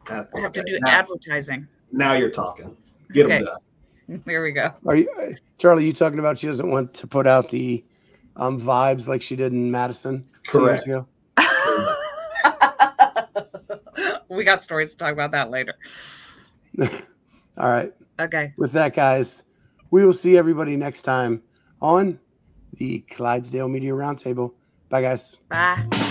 That's- 0.08 0.26
I 0.36 0.40
have 0.40 0.52
to 0.52 0.62
do 0.64 0.78
now, 0.80 0.90
advertising. 0.90 1.68
now 1.92 2.14
you're 2.14 2.30
talking. 2.30 2.76
Get 3.12 3.28
them 3.28 3.44
done. 3.44 3.58
There 4.26 4.42
we 4.42 4.52
go. 4.52 4.72
Are 4.86 4.96
you, 4.96 5.08
uh, 5.18 5.32
Charlie? 5.58 5.86
You 5.86 5.92
talking 5.92 6.18
about 6.18 6.38
she 6.38 6.46
doesn't 6.46 6.70
want 6.70 6.94
to 6.94 7.06
put 7.06 7.26
out 7.26 7.50
the 7.50 7.84
um, 8.36 8.60
vibes 8.60 9.06
like 9.06 9.22
she 9.22 9.36
did 9.36 9.52
in 9.52 9.70
Madison 9.70 10.26
two 10.50 10.60
years 10.62 10.84
Correct. 10.84 11.06
ago? 11.38 11.94
we 14.28 14.44
got 14.44 14.62
stories 14.62 14.90
to 14.92 14.96
talk 14.96 15.12
about 15.12 15.30
that 15.32 15.50
later. 15.50 15.74
All 16.80 16.88
right. 17.70 17.92
Okay. 18.20 18.52
With 18.56 18.72
that, 18.72 18.94
guys, 18.94 19.42
we 19.90 20.04
will 20.04 20.12
see 20.12 20.36
everybody 20.36 20.76
next 20.76 21.02
time 21.02 21.42
on 21.80 22.18
the 22.76 23.00
Clydesdale 23.10 23.68
Media 23.68 23.92
Roundtable. 23.92 24.52
Bye, 24.88 25.02
guys. 25.02 25.36
Bye. 25.48 26.10